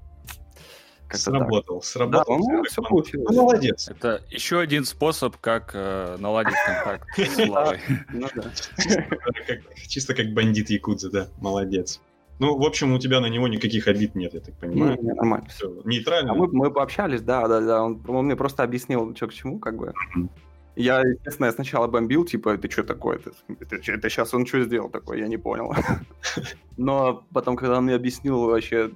[1.12, 1.86] сработал, так.
[1.86, 2.40] сработал.
[2.40, 3.28] Да, ну, все получилось.
[3.30, 3.90] Ну, молодец.
[3.90, 7.80] Это еще один способ, как э, наладить контакт с Славой.
[8.14, 8.28] Ну
[9.88, 12.00] чисто как бандит Якудза, да, молодец.
[12.40, 14.98] Ну, в общем, у тебя на него никаких обид нет, я так понимаю.
[14.98, 15.48] Не, не, нормально.
[15.50, 16.32] Все, нейтрально.
[16.32, 17.84] А мы, мы пообщались, да, да, да.
[17.84, 19.94] Он, он мне просто объяснил, что к чему, как бы.
[20.78, 23.18] Я, естественно, я сначала бомбил, типа, это что такое?
[23.18, 25.18] Это, это, это сейчас он что сделал такое?
[25.18, 25.76] Я не понял.
[26.78, 28.92] Но потом, когда он мне объяснил вообще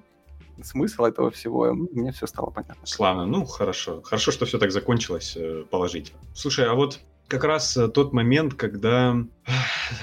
[0.62, 2.86] смысл этого всего, мне все стало понятно.
[2.86, 4.02] Славно, ну хорошо.
[4.04, 6.20] Хорошо, что все так закончилось э, положительно.
[6.34, 9.18] Слушай, а вот как раз э, тот момент, когда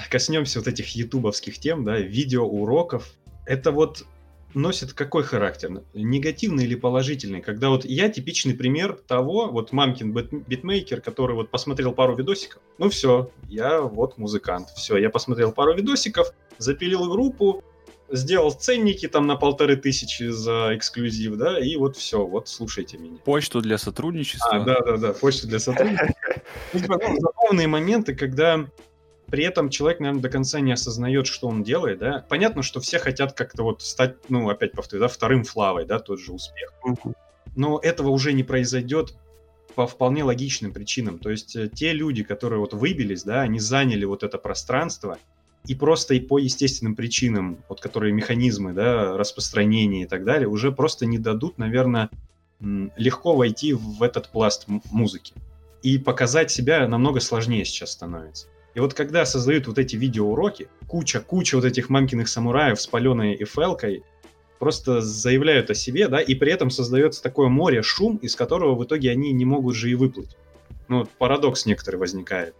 [0.09, 3.11] коснемся вот этих ютубовских тем, да, видеоуроков,
[3.51, 4.05] это вот
[4.53, 5.83] носит какой характер?
[5.93, 7.41] Негативный или положительный?
[7.41, 12.89] Когда вот я типичный пример того, вот мамкин битмейкер, который вот посмотрел пару видосиков, ну
[12.89, 17.61] все, я вот музыкант, все, я посмотрел пару видосиков, запилил группу,
[18.09, 23.17] сделал ценники там на полторы тысячи за эксклюзив, да, и вот все, вот слушайте меня.
[23.25, 24.61] Почту для сотрудничества.
[24.61, 26.15] А, да-да-да, почту для сотрудничества.
[26.73, 28.65] Ну, типа, ну, забавные моменты, когда
[29.31, 32.25] при этом человек, наверное, до конца не осознает, что он делает, да.
[32.29, 36.19] Понятно, что все хотят как-то вот стать, ну, опять повторю, да, вторым флавой, да, тот
[36.19, 36.73] же успех.
[37.55, 39.15] Но этого уже не произойдет
[39.73, 41.17] по вполне логичным причинам.
[41.17, 45.17] То есть э, те люди, которые вот выбились, да, они заняли вот это пространство,
[45.65, 50.71] и просто и по естественным причинам, вот которые механизмы, да, распространения и так далее, уже
[50.71, 52.09] просто не дадут, наверное,
[52.59, 55.33] легко войти в этот пласт музыки.
[55.83, 58.47] И показать себя намного сложнее сейчас становится.
[58.73, 64.03] И вот когда создают вот эти видеоуроки, куча-куча вот этих мамкиных самураев с паленой FL-кой,
[64.59, 68.83] просто заявляют о себе, да, и при этом создается такое море, шум, из которого в
[68.85, 70.37] итоге они не могут же и выплыть.
[70.87, 72.55] Ну, парадокс некоторый возникает.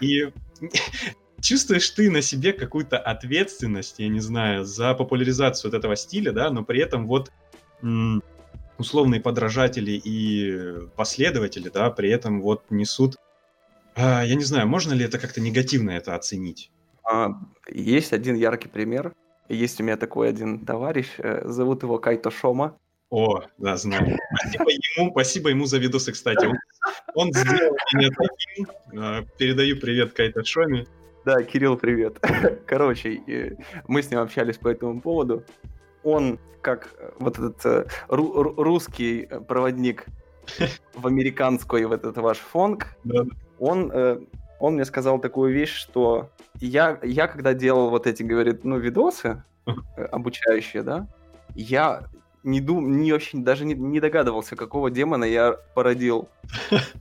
[0.00, 0.30] И
[1.40, 6.50] чувствуешь ты на себе какую-то ответственность, я не знаю, за популяризацию вот этого стиля, да,
[6.50, 7.30] но при этом вот
[8.78, 13.16] условные подражатели и последователи, да, при этом вот несут
[13.96, 16.70] я не знаю, можно ли это как-то негативно это оценить?
[17.04, 17.30] А,
[17.68, 19.14] есть один яркий пример.
[19.48, 22.78] Есть у меня такой один товарищ, э, зовут его Кайто Шома.
[23.10, 24.18] О, да, знаю.
[24.40, 26.46] Спасибо ему, спасибо ему за видосы, кстати.
[26.46, 26.56] Он,
[27.14, 28.66] Он сделал меня таким.
[28.98, 30.86] А, передаю привет Кайта Шоми.
[31.24, 32.18] Да, Кирилл, привет.
[32.66, 35.44] Короче, мы с ним общались по этому поводу.
[36.02, 40.06] Он, как э, вот этот э, русский проводник
[40.94, 42.96] в американской в этот ваш фонг,
[43.58, 44.20] он, э,
[44.58, 46.30] он мне сказал такую вещь, что
[46.60, 49.42] я, я когда делал вот эти, говорит, ну, видосы
[50.12, 51.06] обучающие, да,
[51.54, 52.04] я
[52.42, 56.28] не дум, не вообще даже не, не догадывался, какого демона я породил.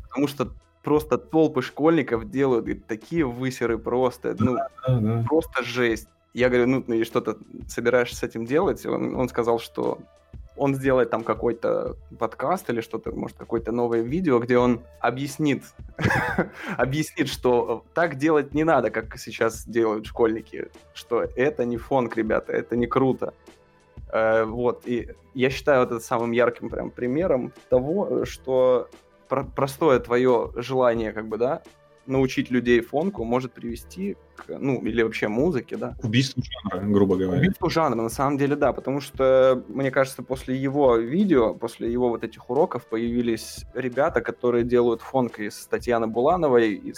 [0.10, 5.26] Потому что просто толпы школьников делают такие высеры просто, ну, да, да.
[5.28, 6.08] просто жесть.
[6.34, 7.38] Я говорю, ну, ну и что-то
[7.68, 8.86] собираешься с этим делать?
[8.86, 10.00] Он, он сказал, что
[10.56, 15.64] он сделает там какой-то подкаст или что-то, может, какое-то новое видео, где он объяснит,
[16.78, 22.54] объяснит, что так делать не надо, как сейчас делают школьники, что это не фонк, ребята,
[22.54, 23.34] это не круто.
[24.12, 28.90] Э, вот, и я считаю это самым ярким прям примером того, что
[29.28, 31.64] про- простое твое желание, как бы, да,
[32.06, 35.96] научить людей фонку может привести к, ну, или вообще музыке, да.
[36.04, 37.40] Убийству жанра, грубо говоря.
[37.40, 42.10] Убийству жанра, на самом деле, да, потому что, мне кажется, после его видео, после его
[42.10, 46.98] вот этих уроков появились ребята, которые делают фонк из Татьяны Булановой, из...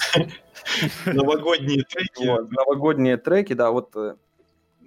[1.05, 2.25] Новогодние треки.
[2.25, 4.15] Новогодние треки, да, вот, э,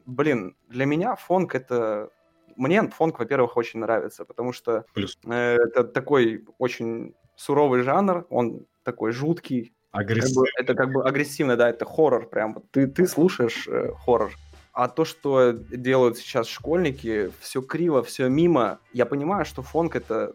[0.07, 2.11] блин, для меня фонк это
[2.57, 5.17] мне фонк, во-первых, очень нравится, потому что Плюс.
[5.27, 9.73] Э, это такой очень суровый жанр, он такой жуткий.
[9.91, 10.35] Агрессивный.
[10.35, 12.63] Как бы, это как бы агрессивно, да, это хоррор прям.
[12.71, 14.33] Ты, ты слушаешь э, хоррор.
[14.73, 18.79] А то, что делают сейчас школьники, все криво, все мимо.
[18.93, 20.35] Я понимаю, что фонк это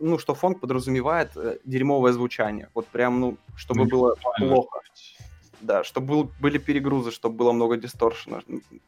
[0.00, 2.70] ну, что фонк подразумевает э, дерьмовое звучание.
[2.74, 4.80] Вот прям, ну, чтобы ну, было плохо.
[5.60, 8.42] Да, чтобы был, были перегрузы, чтобы было много дисторшена.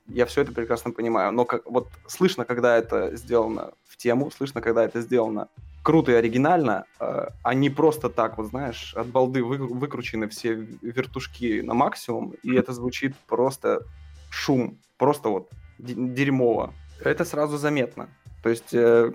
[0.09, 1.33] Я все это прекрасно понимаю.
[1.33, 5.49] Но как, вот слышно, когда это сделано в тему, слышно, когда это сделано
[5.87, 11.63] круто и оригинально, э, не просто так, вот знаешь, от балды вы, выкручены все вертушки
[11.63, 13.83] на максимум, и это звучит просто
[14.31, 16.73] шум, просто вот дерьмово.
[17.05, 18.09] Это сразу заметно.
[18.43, 19.13] То есть, э,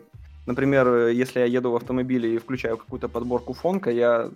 [0.48, 4.32] например, если я еду в автомобиле и включаю какую-то подборку фонка, я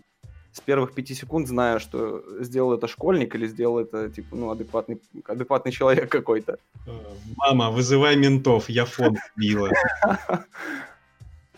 [0.52, 5.02] с первых пяти секунд знаю, что сделал это школьник или сделал это, типа, ну, адекватный,
[5.26, 6.58] адекватный человек какой-то.
[6.88, 6.92] Э,
[7.38, 9.70] мама, вызывай ментов, я фон била.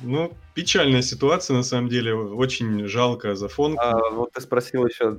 [0.02, 2.14] Ну, печальная ситуация, на самом деле.
[2.14, 3.78] Очень жалко за фон.
[3.80, 5.18] А, вот ты спросил еще,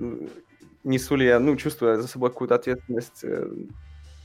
[0.85, 3.24] несу ли я, ну, чувствую за собой какую-то ответственность.
[3.24, 3.49] Э,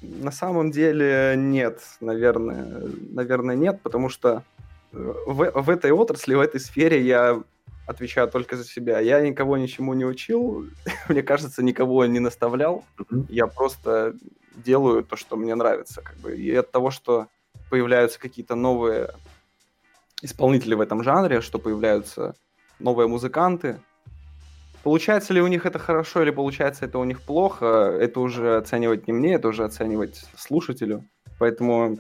[0.01, 2.84] на самом деле нет, наверное.
[3.12, 4.43] Наверное, нет, потому что
[4.91, 7.41] э, в, в этой отрасли, в этой сфере я
[7.86, 8.99] отвечаю только за себя.
[8.99, 10.68] Я никого ничему не учил,
[11.10, 12.86] мне кажется, никого не наставлял.
[12.97, 13.26] Mm-hmm.
[13.30, 14.16] Я просто
[14.56, 16.01] делаю то, что мне нравится.
[16.01, 16.36] Как бы.
[16.36, 17.28] И от того, что
[17.70, 19.10] появляются какие-то новые
[20.24, 22.36] исполнители в этом жанре, что появляются
[22.80, 23.80] новые музыканты,
[24.84, 29.07] Получается ли у них это хорошо или получается это у них плохо, это уже оценивать
[29.07, 31.05] не мне, это уже оценивать слушателю.
[31.39, 31.97] Поэтому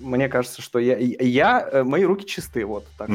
[0.00, 3.10] мне кажется, что я, я э, мои руки чисты, вот так.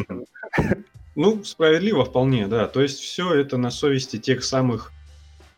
[1.16, 2.68] Ну, справедливо вполне, да.
[2.68, 4.92] То есть все это на совести тех самых,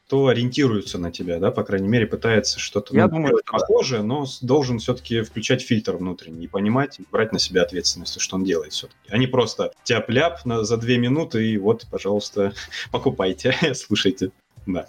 [0.06, 4.02] кто ориентируется на тебя, да, по крайней мере, пытается что-то Я ну, думаю, что похожее,
[4.02, 4.08] да.
[4.08, 8.44] но должен все-таки включать фильтр внутренний и понимать, и брать на себя ответственность, что он
[8.44, 9.00] делает все-таки.
[9.10, 12.54] А не просто тяп-ляп за две минуты и вот, пожалуйста,
[12.92, 14.32] покупайте, слушайте.
[14.68, 14.88] Да.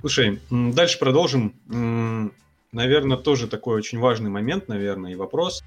[0.00, 1.54] Слушай, дальше продолжим.
[2.72, 5.62] Наверное, тоже такой очень важный момент, наверное, и вопрос.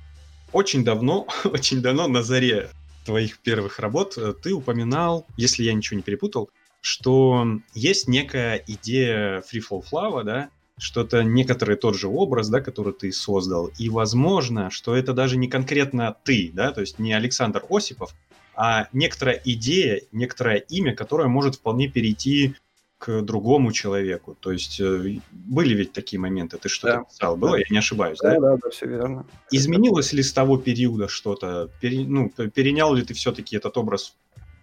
[0.52, 2.70] Очень давно, очень давно на заре
[3.06, 6.50] твоих первых работ э, ты упоминал, если я ничего не перепутал,
[6.82, 12.62] что есть некая идея Free Fall Flow, да, что это некоторый тот же образ, да,
[12.62, 17.14] который ты создал, и возможно, что это даже не конкретно ты, да, то есть не
[17.14, 18.14] Александр Осипов,
[18.56, 22.56] а некоторая идея, некоторое имя, которое может вполне перейти
[22.98, 24.36] к другому человеку.
[24.40, 27.04] То есть э, были ведь такие моменты, ты что-то да.
[27.04, 27.58] писал, было, да.
[27.60, 28.34] я не ошибаюсь, да?
[28.34, 29.26] Да, да, да, все верно.
[29.52, 31.70] Изменилось ли с того периода что-то?
[31.80, 34.16] Пере, ну, перенял ли ты все-таки этот образ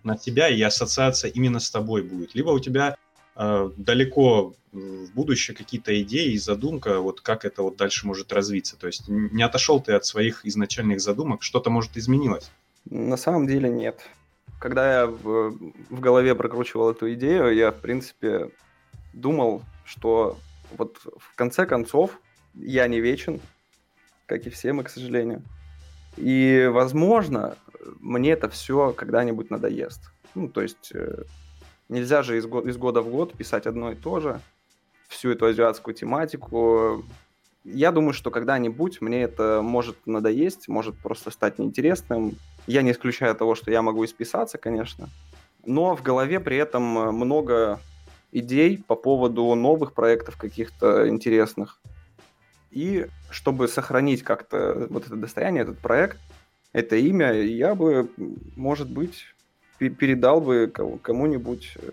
[0.05, 2.35] на тебя, и ассоциация именно с тобой будет?
[2.35, 2.97] Либо у тебя
[3.37, 8.77] э, далеко в будущее какие-то идеи и задумка, вот как это вот дальше может развиться?
[8.77, 12.51] То есть не отошел ты от своих изначальных задумок, что-то может изменилось?
[12.85, 14.01] На самом деле нет
[14.65, 15.59] когда я в,
[15.91, 18.51] в голове прокручивал эту идею, я, в принципе,
[19.13, 20.39] думал, что
[20.79, 22.19] вот в конце концов
[22.55, 23.43] я не вечен,
[24.25, 25.43] как и все мы, к сожалению.
[26.17, 27.59] И, возможно,
[28.01, 30.11] мне это все когда-нибудь надоест.
[30.35, 31.25] Ну, то есть э,
[31.89, 34.41] нельзя же из, го- из года в год писать одно и то же,
[35.09, 37.05] всю эту азиатскую тематику.
[37.65, 43.35] Я думаю, что когда-нибудь мне это может надоесть, может просто стать неинтересным, я не исключаю
[43.35, 45.09] того, что я могу исписаться, конечно,
[45.67, 47.81] но в голове при этом много
[48.33, 51.81] идей по поводу новых проектов каких-то интересных.
[52.71, 56.19] И чтобы сохранить как-то вот это достояние, этот проект,
[56.75, 58.11] это имя, я бы,
[58.57, 59.25] может быть,
[59.79, 60.71] передал бы
[61.03, 61.91] кому-нибудь э,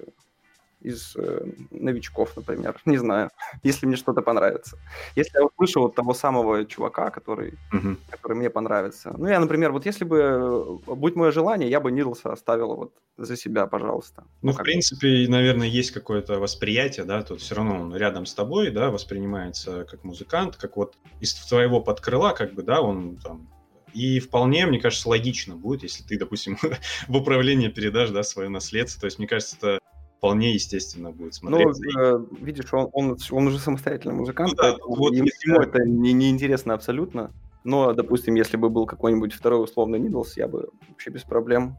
[0.82, 2.82] из э, новичков, например.
[2.86, 3.30] Не знаю,
[3.64, 4.78] если мне что-то понравится.
[5.16, 7.96] Если я услышу вот того самого чувака, который, угу.
[8.10, 9.14] который мне понравится.
[9.18, 12.94] Ну, я, например, вот если бы, э, будь мое желание, я бы Нидлса оставил вот
[13.18, 14.24] за себя, пожалуйста.
[14.42, 18.34] Ну, ну в принципе, наверное, есть какое-то восприятие, да, тут все равно он рядом с
[18.34, 23.48] тобой, да, воспринимается как музыкант, как вот из твоего подкрыла, как бы, да, он там
[23.94, 26.58] и вполне, мне кажется, логично будет, если ты, допустим,
[27.08, 29.02] в управление передашь, да, свое наследство.
[29.02, 29.80] То есть, мне кажется, это
[30.18, 31.82] вполне естественно будет смотреться.
[31.84, 35.84] Ну, э, видишь, он, он, он уже самостоятельный музыкант, ну, да, вот ему, ему это
[35.84, 37.32] не, не интересно абсолютно.
[37.64, 41.78] Но, допустим, если бы был какой-нибудь второй условный Нидлс, я бы вообще без проблем.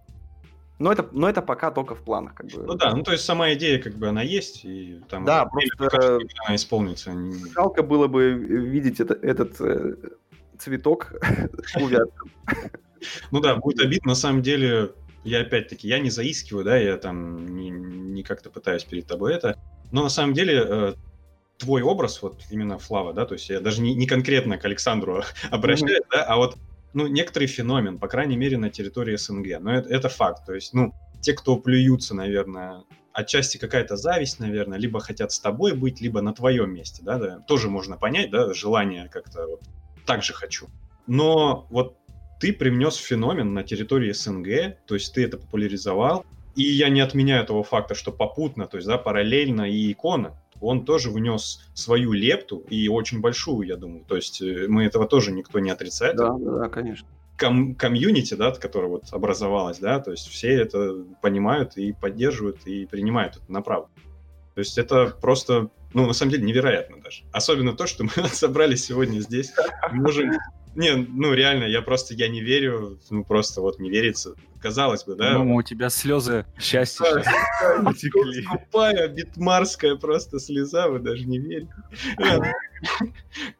[0.78, 2.64] Но это, но это пока только в планах, как бы.
[2.64, 6.18] Ну да, ну то есть сама идея, как бы она есть, и там да, просто
[6.46, 7.14] она исполнится.
[7.54, 9.94] Жалко было бы видеть это, этот э,
[10.58, 11.12] цветок
[11.80, 12.30] увядком.
[13.30, 14.10] Ну да, будет обидно.
[14.10, 14.92] На самом деле,
[15.24, 19.56] я опять-таки, я не заискиваю, да, я там не, не как-то пытаюсь перед тобой это,
[19.90, 20.94] но на самом деле э,
[21.58, 25.22] твой образ, вот именно Флава, да, то есть я даже не, не конкретно к Александру
[25.50, 26.12] обращаюсь, mm-hmm.
[26.12, 26.56] да, а вот,
[26.92, 30.74] ну, некоторый феномен, по крайней мере, на территории СНГ, но это, это факт, то есть,
[30.74, 32.82] ну, те, кто плюются, наверное,
[33.12, 37.38] отчасти какая-то зависть, наверное, либо хотят с тобой быть, либо на твоем месте, да, да,
[37.40, 39.62] тоже можно понять, да, желание как-то вот
[40.06, 40.68] так же хочу.
[41.06, 41.96] Но вот
[42.40, 46.24] ты привнес феномен на территории СНГ, то есть ты это популяризовал,
[46.54, 50.84] и я не отменяю того факта, что попутно, то есть, да, параллельно и икона, он
[50.84, 54.04] тоже внес свою лепту, и очень большую, я думаю.
[54.06, 56.16] То есть э, мы этого тоже никто не отрицает.
[56.16, 57.06] Да, да, конечно.
[57.36, 62.86] Ком- комьюнити, да, которое вот образовалось, да, то есть все это понимают и поддерживают, и
[62.86, 63.88] принимают это направо.
[64.54, 67.24] То есть это просто, ну, на самом деле, невероятно даже.
[67.32, 69.52] Особенно то, что мы собрались сегодня здесь.
[69.92, 70.32] можем
[70.74, 74.34] не, ну реально, я просто, я не верю, ну просто вот не верится.
[74.60, 75.38] Казалось бы, да?
[75.38, 77.04] Мама, у тебя слезы счастья
[77.84, 78.44] потекли.
[78.44, 81.72] Тупая битмарская просто слеза, вы даже не верите.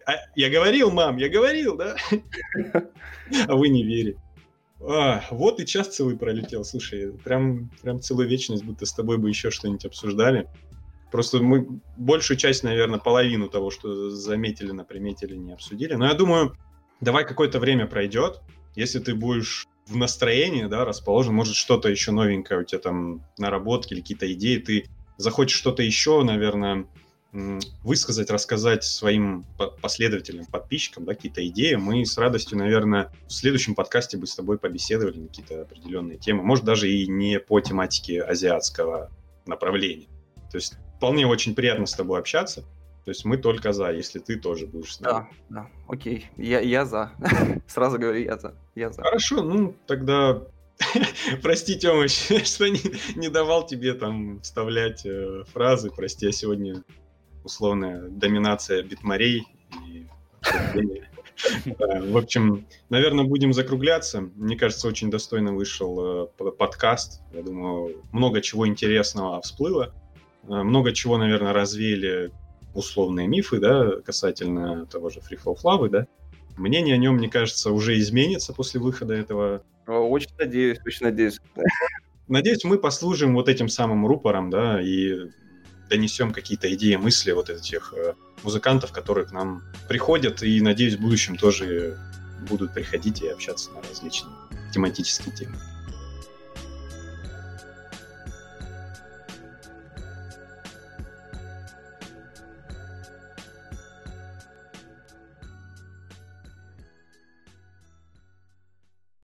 [0.06, 1.96] А, я говорил, мам, я говорил, да?
[3.46, 4.20] А вы не верите.
[4.80, 6.64] А, вот и час целый пролетел.
[6.64, 10.48] Слушай, прям, прям целую вечность, будто с тобой бы еще что-нибудь обсуждали.
[11.12, 11.66] Просто мы
[11.98, 15.92] большую часть, наверное, половину того, что заметили, наприметили, не обсудили.
[15.92, 16.56] Но я думаю,
[17.02, 18.40] давай какое-то время пройдет,
[18.74, 23.92] если ты будешь в настроении, да, расположен, может, что-то еще новенькое у тебя там наработки
[23.92, 24.86] или какие-то идеи, ты
[25.18, 26.86] захочешь что-то еще, наверное,
[27.82, 29.44] высказать, рассказать своим
[29.82, 34.58] последователям, подписчикам, да, какие-то идеи, мы с радостью, наверное, в следующем подкасте бы с тобой
[34.58, 39.10] побеседовали на какие-то определенные темы, может, даже и не по тематике азиатского
[39.46, 40.06] направления.
[40.50, 42.60] То есть вполне очень приятно с тобой общаться.
[43.04, 45.26] То есть мы только за, если ты тоже будешь с нами.
[45.48, 46.26] Да, да, окей.
[46.36, 47.10] Я, я за.
[47.66, 48.54] Сразу говорю, я за.
[48.76, 49.02] Я за.
[49.02, 50.42] Хорошо, ну тогда
[51.42, 52.78] Прости, Тёмыч, что не,
[53.16, 55.90] не давал тебе там вставлять э, фразы.
[55.90, 56.84] Прости, я сегодня
[57.42, 59.42] условная доминация битмарей.
[59.88, 60.06] И...
[61.66, 64.20] В общем, наверное, будем закругляться.
[64.36, 67.22] Мне кажется, очень достойно вышел э, подкаст.
[67.32, 69.92] Я думаю, много чего интересного всплыло.
[70.44, 72.32] Э, много чего, наверное, развеяли
[72.74, 76.06] условные мифы, да, касательно того же Free Fall Flavы, да,
[76.56, 79.62] мнение о нем, мне кажется, уже изменится после выхода этого.
[79.86, 81.38] Очень надеюсь, очень надеюсь.
[82.28, 85.28] Надеюсь, мы послужим вот этим самым рупором, да, и
[85.90, 91.00] донесем какие-то идеи, мысли вот этих э, музыкантов, которые к нам приходят, и, надеюсь, в
[91.00, 91.98] будущем тоже
[92.48, 94.34] будут приходить и общаться на различные
[94.72, 95.56] тематические темы.